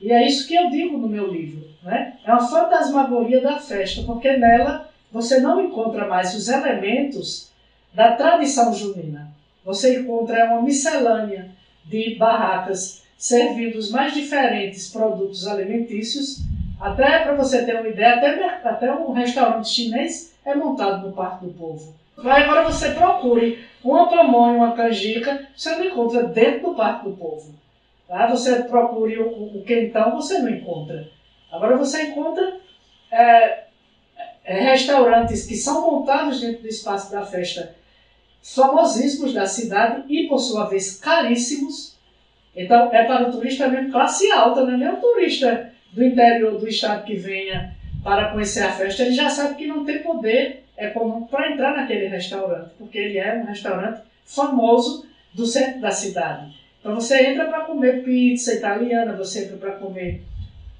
E 0.00 0.10
é 0.12 0.26
isso 0.26 0.46
que 0.46 0.54
eu 0.54 0.70
digo 0.70 0.96
no 0.96 1.08
meu 1.08 1.26
livro. 1.26 1.68
Né? 1.82 2.14
É 2.24 2.30
uma 2.30 2.48
fantasmagoria 2.48 3.40
da 3.40 3.58
festa, 3.58 4.02
porque 4.02 4.32
nela 4.36 4.88
você 5.12 5.40
não 5.40 5.60
encontra 5.60 6.06
mais 6.06 6.34
os 6.34 6.48
elementos 6.48 7.50
da 7.92 8.12
tradição 8.12 8.72
junina. 8.72 9.30
Você 9.64 9.98
encontra 9.98 10.46
uma 10.46 10.62
miscelânea 10.62 11.50
de 11.84 12.16
barracas 12.16 13.02
servindo 13.18 13.76
os 13.76 13.90
mais 13.90 14.14
diferentes 14.14 14.88
produtos 14.88 15.46
alimentícios. 15.46 16.38
Até 16.80 17.18
para 17.18 17.34
você 17.34 17.62
ter 17.64 17.74
uma 17.74 17.88
ideia, 17.88 18.14
até, 18.14 18.44
até 18.64 18.92
um 18.92 19.12
restaurante 19.12 19.68
chinês 19.68 20.32
é 20.44 20.54
montado 20.54 21.06
no 21.06 21.12
Parque 21.12 21.44
do 21.44 21.52
Povo. 21.52 21.94
Vai 22.16 22.42
agora 22.42 22.62
você 22.62 22.90
procure 22.90 23.58
uma 23.84 24.08
pamonha, 24.08 24.54
uma 24.54 24.72
canjica, 24.72 25.46
você 25.54 25.74
não 25.74 25.84
encontra 25.84 26.22
dentro 26.24 26.70
do 26.70 26.74
Parque 26.74 27.04
do 27.08 27.16
Povo. 27.16 27.59
Tá? 28.10 28.26
Você 28.26 28.64
procure 28.64 29.20
o, 29.20 29.56
o 29.56 29.62
quentão, 29.62 30.16
você 30.16 30.38
não 30.38 30.48
encontra. 30.48 31.08
Agora 31.48 31.76
você 31.76 32.08
encontra 32.08 32.56
é, 33.08 33.66
é, 34.44 34.60
restaurantes 34.62 35.46
que 35.46 35.54
são 35.54 35.88
montados 35.88 36.40
dentro 36.40 36.62
do 36.62 36.66
espaço 36.66 37.08
da 37.12 37.24
festa, 37.24 37.72
famosíssimos 38.42 39.32
da 39.32 39.46
cidade 39.46 40.12
e, 40.12 40.26
por 40.26 40.40
sua 40.40 40.64
vez, 40.64 40.98
caríssimos. 40.98 41.96
Então, 42.56 42.92
é 42.92 43.04
para 43.04 43.28
o 43.28 43.30
turista 43.30 43.68
mesmo 43.68 43.92
classe 43.92 44.28
alta, 44.32 44.64
não 44.64 44.74
é 44.74 44.76
nem 44.76 44.88
o 44.88 44.96
turista 44.96 45.72
do 45.92 46.02
interior 46.02 46.58
do 46.58 46.66
estado 46.66 47.04
que 47.04 47.14
venha 47.14 47.76
para 48.02 48.32
conhecer 48.32 48.64
a 48.64 48.72
festa, 48.72 49.04
ele 49.04 49.12
já 49.12 49.30
sabe 49.30 49.54
que 49.54 49.68
não 49.68 49.84
tem 49.84 50.02
poder 50.02 50.64
econômico 50.76 51.28
para 51.28 51.52
entrar 51.52 51.76
naquele 51.76 52.08
restaurante, 52.08 52.72
porque 52.76 52.98
ele 52.98 53.18
é 53.18 53.34
um 53.34 53.44
restaurante 53.44 54.00
famoso 54.24 55.06
do 55.32 55.46
centro 55.46 55.80
da 55.80 55.92
cidade. 55.92 56.59
Então 56.80 56.94
você 56.94 57.26
entra 57.26 57.44
para 57.46 57.64
comer 57.64 58.02
pizza 58.02 58.54
italiana, 58.54 59.12
você 59.12 59.44
entra 59.44 59.56
para 59.56 59.72
comer 59.72 60.22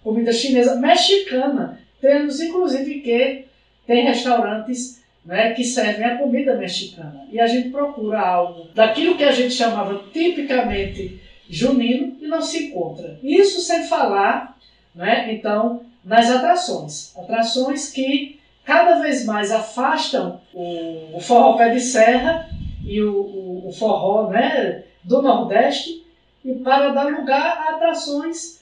comida 0.03 0.33
chinesa, 0.33 0.77
mexicana. 0.77 1.79
Temos 2.01 2.41
inclusive 2.41 3.01
que 3.01 3.45
tem 3.87 4.05
restaurantes 4.05 5.01
né, 5.25 5.53
que 5.53 5.63
servem 5.63 6.07
a 6.07 6.17
comida 6.17 6.57
mexicana. 6.57 7.27
E 7.31 7.39
a 7.39 7.47
gente 7.47 7.69
procura 7.69 8.21
algo 8.21 8.69
daquilo 8.75 9.17
que 9.17 9.25
a 9.25 9.33
gente 9.33 9.55
chamava 9.55 10.03
tipicamente 10.13 11.21
junino 11.49 12.17
e 12.21 12.27
não 12.27 12.41
se 12.41 12.69
encontra. 12.69 13.19
Isso 13.23 13.61
sem 13.61 13.85
falar, 13.85 14.57
né, 14.95 15.33
então, 15.35 15.83
nas 16.05 16.31
atrações. 16.31 17.15
Atrações 17.17 17.91
que 17.91 18.41
cada 18.65 19.01
vez 19.01 19.25
mais 19.27 19.51
afastam 19.51 20.41
o, 20.55 21.17
o 21.17 21.21
forró 21.21 21.57
pé 21.57 21.71
de 21.71 21.81
serra 21.81 22.49
e 22.85 23.01
o, 23.03 23.13
o, 23.13 23.69
o 23.69 23.73
forró 23.73 24.31
né, 24.31 24.85
do 25.05 25.23
Nordeste 25.23 26.05
e 26.45 26.55
para 26.55 26.91
dar 26.91 27.09
lugar 27.09 27.59
a 27.59 27.75
atrações 27.77 28.61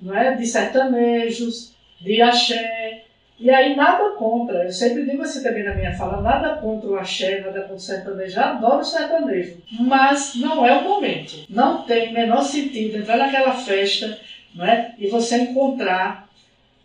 não 0.00 0.16
é, 0.16 0.34
de 0.34 0.46
sertanejos, 0.46 1.74
de 2.00 2.22
axé. 2.22 3.04
E 3.38 3.50
aí 3.50 3.76
nada 3.76 4.10
contra, 4.16 4.64
eu 4.64 4.72
sempre 4.72 5.04
digo 5.04 5.22
assim 5.22 5.42
também 5.42 5.62
na 5.62 5.74
minha 5.74 5.96
fala, 5.96 6.20
nada 6.20 6.56
contra 6.56 6.90
o 6.90 6.96
axé, 6.96 7.40
nada 7.40 7.60
contra 7.60 7.76
o 7.76 7.80
sertanejo, 7.80 8.36
eu 8.36 8.42
adoro 8.44 8.80
o 8.80 8.84
sertanejo, 8.84 9.58
mas 9.78 10.34
não 10.34 10.66
é 10.66 10.76
o 10.76 10.82
momento. 10.82 11.44
Não 11.48 11.82
tem 11.82 12.12
menor 12.12 12.42
sentido 12.42 12.96
entrar 12.96 13.16
naquela 13.16 13.52
festa 13.52 14.18
não 14.54 14.64
é, 14.64 14.92
e 14.98 15.08
você 15.08 15.36
encontrar 15.36 16.28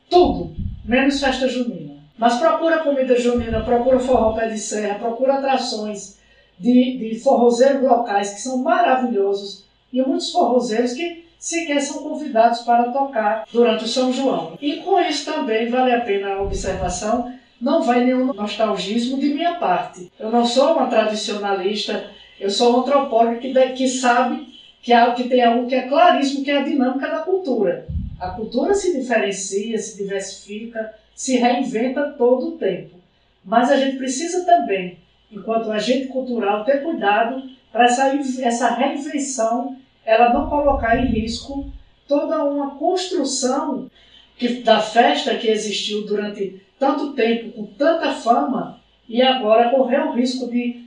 tudo, 0.09 0.55
menos 0.85 1.19
festa 1.19 1.47
junina. 1.47 1.93
Mas 2.15 2.37
procura 2.37 2.79
comida 2.79 3.19
junina, 3.19 3.63
procura 3.63 3.99
forró 3.99 4.33
pé 4.33 4.47
de 4.47 4.59
serra, 4.59 4.99
procura 4.99 5.35
atrações 5.35 6.19
de, 6.57 6.97
de 6.97 7.19
forrozeiros 7.19 7.81
locais 7.81 8.33
que 8.33 8.41
são 8.41 8.57
maravilhosos 8.57 9.63
e 9.91 10.01
muitos 10.01 10.31
forrozeiros 10.31 10.93
que 10.93 11.23
sequer 11.37 11.81
são 11.81 12.03
convidados 12.03 12.61
para 12.61 12.91
tocar 12.91 13.45
durante 13.51 13.83
o 13.83 13.87
São 13.87 14.13
João. 14.13 14.57
E 14.61 14.77
com 14.77 14.99
isso 14.99 15.25
também 15.31 15.69
vale 15.69 15.91
a 15.91 16.01
pena 16.01 16.35
a 16.35 16.41
observação, 16.41 17.33
não 17.59 17.83
vai 17.83 18.05
nenhum 18.05 18.33
nostalgismo 18.33 19.19
de 19.19 19.33
minha 19.33 19.55
parte. 19.55 20.11
Eu 20.19 20.31
não 20.31 20.45
sou 20.45 20.73
uma 20.73 20.87
tradicionalista, 20.87 22.09
eu 22.39 22.49
sou 22.49 22.77
um 22.77 22.79
antropólogo 22.81 23.39
que, 23.39 23.53
que 23.73 23.87
sabe 23.87 24.47
que, 24.81 24.91
há, 24.93 25.11
que 25.11 25.29
tem 25.29 25.43
algo 25.43 25.67
que 25.67 25.75
é 25.75 25.87
claríssimo, 25.87 26.43
que 26.43 26.51
é 26.51 26.59
a 26.59 26.63
dinâmica 26.63 27.09
da 27.09 27.19
cultura. 27.19 27.87
A 28.19 28.29
cultura 28.29 28.73
se 28.73 28.97
diferencia, 28.97 29.77
se 29.77 29.97
diversifica, 29.97 30.93
se 31.13 31.37
reinventa 31.37 32.13
todo 32.17 32.49
o 32.49 32.57
tempo. 32.57 32.95
Mas 33.43 33.69
a 33.69 33.75
gente 33.75 33.97
precisa 33.97 34.45
também 34.45 34.97
enquanto 35.34 35.71
agente 35.71 36.07
cultural, 36.07 36.63
ter 36.63 36.84
cuidado 36.84 37.43
para 37.71 37.86
essa, 37.86 38.15
essa 38.41 38.69
reinvenção 38.69 39.77
ela 40.05 40.34
não 40.34 40.49
colocar 40.49 40.97
em 40.97 41.07
risco 41.07 41.71
toda 42.07 42.43
uma 42.43 42.75
construção 42.75 43.89
que, 44.38 44.61
da 44.61 44.79
festa 44.79 45.36
que 45.36 45.47
existiu 45.47 46.05
durante 46.05 46.61
tanto 46.77 47.13
tempo, 47.13 47.51
com 47.53 47.65
tanta 47.65 48.11
fama, 48.11 48.79
e 49.07 49.21
agora 49.21 49.69
correr 49.69 49.99
o 49.99 50.13
risco 50.13 50.49
de 50.49 50.84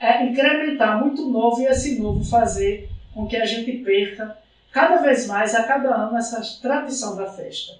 é, 0.00 0.24
incrementar 0.26 1.02
muito 1.02 1.28
novo 1.28 1.60
e 1.60 1.66
esse 1.66 1.98
novo 1.98 2.24
fazer 2.24 2.88
com 3.14 3.26
que 3.26 3.36
a 3.36 3.44
gente 3.44 3.72
perca 3.78 4.36
cada 4.72 4.96
vez 4.98 5.26
mais, 5.26 5.54
a 5.54 5.64
cada 5.64 5.94
ano, 5.94 6.16
essa 6.16 6.40
tradição 6.60 7.16
da 7.16 7.26
festa. 7.26 7.74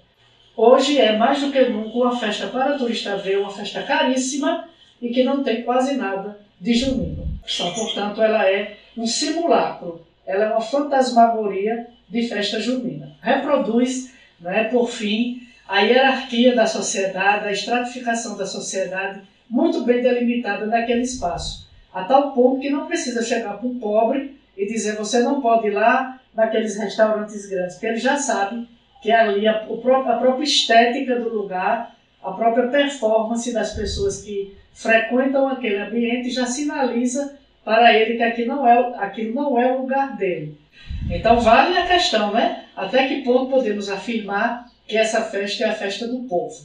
Hoje 0.55 0.99
é 0.99 1.17
mais 1.17 1.41
do 1.41 1.51
que 1.51 1.69
nunca 1.69 1.97
uma 1.97 2.17
festa 2.17 2.47
para 2.47 2.77
turista 2.77 3.15
ver, 3.17 3.39
uma 3.39 3.51
festa 3.51 3.83
caríssima, 3.83 4.67
e 5.01 5.09
que 5.09 5.23
não 5.23 5.43
tem 5.43 5.63
quase 5.63 5.95
nada 5.95 6.39
de 6.59 6.73
junino. 6.73 7.27
Então, 7.43 7.73
portanto, 7.73 8.21
ela 8.21 8.47
é 8.49 8.77
um 8.97 9.05
simulacro, 9.07 10.05
ela 10.25 10.45
é 10.45 10.47
uma 10.49 10.61
fantasmagoria 10.61 11.87
de 12.09 12.27
festa 12.27 12.59
junina. 12.59 13.15
Reproduz, 13.21 14.13
né, 14.39 14.65
por 14.65 14.89
fim, 14.89 15.41
a 15.67 15.81
hierarquia 15.81 16.55
da 16.55 16.65
sociedade, 16.65 17.47
a 17.47 17.51
estratificação 17.51 18.35
da 18.35 18.45
sociedade, 18.45 19.21
muito 19.49 19.83
bem 19.83 20.01
delimitada 20.01 20.65
naquele 20.65 21.01
espaço, 21.01 21.67
a 21.93 22.03
tal 22.03 22.33
ponto 22.33 22.59
que 22.59 22.69
não 22.69 22.87
precisa 22.87 23.23
chegar 23.23 23.57
para 23.57 23.67
um 23.67 23.79
pobre 23.79 24.37
e 24.57 24.65
dizer 24.65 24.95
você 24.95 25.19
não 25.19 25.41
pode 25.41 25.67
ir 25.67 25.71
lá 25.71 26.19
naqueles 26.33 26.77
restaurantes 26.77 27.47
grandes, 27.47 27.75
porque 27.75 27.87
ele 27.87 27.97
já 27.97 28.17
sabe 28.17 28.67
que 29.01 29.11
ali 29.11 29.47
a, 29.47 29.63
a 29.63 30.17
própria 30.17 30.43
estética 30.43 31.19
do 31.19 31.29
lugar, 31.29 31.95
a 32.23 32.31
própria 32.31 32.67
performance 32.67 33.51
das 33.53 33.73
pessoas 33.73 34.21
que 34.21 34.55
frequentam 34.73 35.47
aquele 35.47 35.77
ambiente 35.77 36.29
já 36.29 36.45
sinaliza 36.45 37.37
para 37.63 37.93
ele 37.93 38.17
que 38.17 38.23
aqui 38.23 38.45
não 38.45 38.67
é, 38.67 38.95
aquilo 38.97 39.33
não 39.33 39.59
é 39.59 39.71
o 39.71 39.81
lugar 39.81 40.15
dele. 40.17 40.57
Então 41.09 41.39
vale 41.39 41.77
a 41.77 41.87
questão, 41.87 42.33
né? 42.33 42.65
Até 42.75 43.07
que 43.07 43.21
ponto 43.21 43.51
podemos 43.51 43.89
afirmar 43.89 44.65
que 44.87 44.97
essa 44.97 45.21
festa 45.21 45.65
é 45.65 45.69
a 45.69 45.75
festa 45.75 46.07
do 46.07 46.19
povo? 46.23 46.55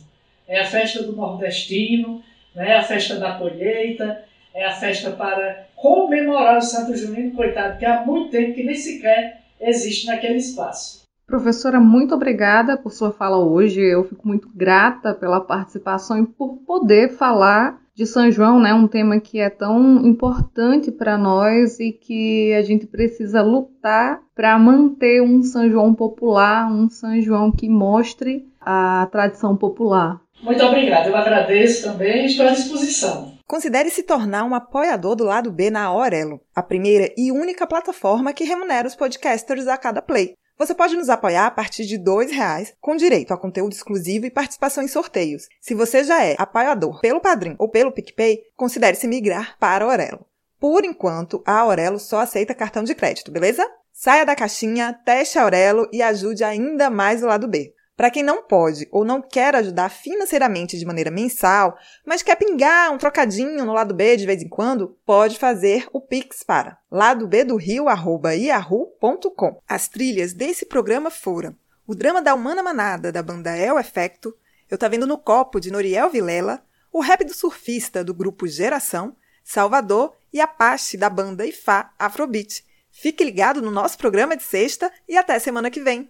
É 0.47 0.61
a 0.61 0.67
festa 0.67 1.03
do 1.03 1.17
nordestino, 1.17 2.23
né? 2.55 2.71
é 2.71 2.77
a 2.77 2.83
festa 2.83 3.17
da 3.17 3.39
colheita, 3.39 4.25
é 4.55 4.65
a 4.65 4.73
festa 4.73 5.11
para 5.11 5.67
comemorar 5.75 6.59
o 6.59 6.63
Santo 6.63 6.97
Junino, 6.97 7.35
coitado, 7.35 7.79
que 7.79 7.85
há 7.85 8.05
muito 8.05 8.31
tempo 8.31 8.55
que 8.55 8.63
nem 8.63 8.75
sequer 8.75 9.41
existe 9.61 10.07
naquele 10.07 10.37
espaço. 10.37 11.04
Professora, 11.27 11.81
muito 11.81 12.15
obrigada 12.15 12.77
por 12.77 12.93
sua 12.93 13.11
fala 13.11 13.39
hoje. 13.39 13.81
Eu 13.81 14.05
fico 14.05 14.29
muito 14.29 14.49
grata 14.55 15.15
pela 15.15 15.41
participação 15.41 16.19
e 16.19 16.27
por 16.27 16.59
poder 16.67 17.11
falar 17.17 17.81
de 17.95 18.07
São 18.07 18.31
João, 18.31 18.61
né? 18.61 18.75
Um 18.75 18.89
tema 18.89 19.21
que 19.21 19.39
é 19.39 19.49
tão 19.49 20.05
importante 20.05 20.91
para 20.91 21.17
nós 21.17 21.79
e 21.79 21.93
que 21.93 22.53
a 22.53 22.63
gente 22.63 22.87
precisa 22.87 23.41
lutar 23.41 24.21
para 24.35 24.59
manter 24.59 25.23
um 25.23 25.43
São 25.43 25.71
João 25.71 25.95
popular, 25.95 26.71
um 26.71 26.91
São 26.91 27.21
João 27.21 27.53
que 27.53 27.69
mostre 27.69 28.47
a 28.61 29.09
tradição 29.11 29.57
popular. 29.57 30.21
Muito 30.43 30.63
obrigada. 30.63 31.09
Eu 31.09 31.17
agradeço 31.17 31.85
também 31.85 32.25
e 32.25 32.27
estou 32.27 32.47
à 32.47 32.51
disposição. 32.51 33.33
Considere 33.47 33.89
se 33.91 34.03
tornar 34.03 34.45
um 34.45 34.55
apoiador 34.55 35.15
do 35.15 35.25
lado 35.25 35.51
B 35.51 35.71
na 35.71 35.85
Aurelo, 35.85 36.41
a 36.55 36.63
primeira 36.63 37.13
e 37.17 37.31
única 37.31 37.67
plataforma 37.67 38.33
que 38.33 38.45
remunera 38.45 38.89
os 38.89 38.97
podcasters 38.97 39.69
a 39.69 39.77
cada 39.77 40.03
play. 40.03 40.35
Você 40.57 40.73
pode 40.73 40.97
nos 40.97 41.09
apoiar 41.09 41.47
a 41.47 41.51
partir 41.51 41.85
de 41.85 41.97
R$ 41.97 42.27
reais, 42.33 42.73
com 42.81 42.95
direito 42.95 43.35
a 43.35 43.37
conteúdo 43.37 43.73
exclusivo 43.73 44.25
e 44.25 44.31
participação 44.31 44.85
em 44.85 44.89
sorteios. 44.89 45.49
Se 45.61 45.75
você 45.75 46.05
já 46.05 46.25
é 46.25 46.37
apoiador 46.39 47.01
pelo 47.01 47.21
Padrim 47.21 47.57
ou 47.59 47.69
pelo 47.69 47.91
PicPay, 47.91 48.41
considere 48.57 48.97
se 48.97 49.09
migrar 49.09 49.59
para 49.59 49.85
a 49.85 49.91
Aurelo. 49.91 50.25
Por 50.61 50.85
enquanto, 50.85 51.43
a 51.45 51.59
Aurelo 51.59 51.99
só 51.99 52.21
aceita 52.21 52.55
cartão 52.55 52.85
de 52.85 52.95
crédito, 52.95 53.33
beleza? 53.33 53.69
Saia 53.93 54.25
da 54.25 54.37
caixinha, 54.37 54.93
teste 55.05 55.39
a 55.39 55.43
Aurelo 55.43 55.89
e 55.93 56.01
ajude 56.01 56.45
ainda 56.45 56.89
mais 56.89 57.23
o 57.23 57.27
lado 57.27 57.49
B. 57.49 57.74
Para 57.97 58.11
quem 58.11 58.25
não 58.25 58.43
pode 58.43 58.89
ou 58.91 59.05
não 59.05 59.23
quer 59.23 59.55
ajudar 59.55 59.89
financeiramente 59.89 60.77
de 60.77 60.85
maneira 60.85 61.13
mensal, 61.13 61.79
mas 62.05 62.23
quer 62.23 62.35
pingar 62.37 62.93
um 62.93 62.99
trocadinho 62.99 63.65
no 63.65 63.73
lado 63.73 63.95
B 63.95 64.17
de 64.17 64.27
vez 64.27 64.43
em 64.43 64.49
quando, 64.49 64.99
pode 65.07 65.39
fazer 65.39 65.87
o 65.93 66.01
Pix 66.01 66.43
para 66.43 66.77
ladobdorio@yahoo.com. 66.91 69.61
As 69.69 69.87
trilhas 69.87 70.33
desse 70.33 70.67
programa 70.67 71.09
foram 71.09 71.55
o 71.87 71.95
drama 71.95 72.21
da 72.21 72.35
Humana 72.35 72.65
Manada 72.65 73.13
da 73.13 73.23
banda 73.23 73.57
El 73.57 73.79
Efecto, 73.79 74.37
Eu 74.69 74.77
Tá 74.77 74.89
Vendo 74.89 75.07
no 75.07 75.17
Copo 75.17 75.61
de 75.61 75.71
Noriel 75.71 76.11
Vilela, 76.11 76.65
o 76.93 77.01
rap 77.01 77.25
do 77.25 77.35
surfista 77.35 78.03
do 78.03 78.13
grupo 78.13 78.49
Geração, 78.49 79.15
Salvador 79.45 80.17
e 80.33 80.41
Apache 80.41 80.97
da 80.97 81.09
banda 81.09 81.47
Ifá 81.47 81.93
Afrobeat. 81.97 82.65
Fique 82.91 83.23
ligado 83.23 83.61
no 83.61 83.71
nosso 83.71 83.99
programa 83.99 84.37
de 84.37 84.43
sexta 84.43 84.91
e 85.09 85.17
até 85.17 85.39
semana 85.39 85.71
que 85.71 85.81
vem. 85.81 86.03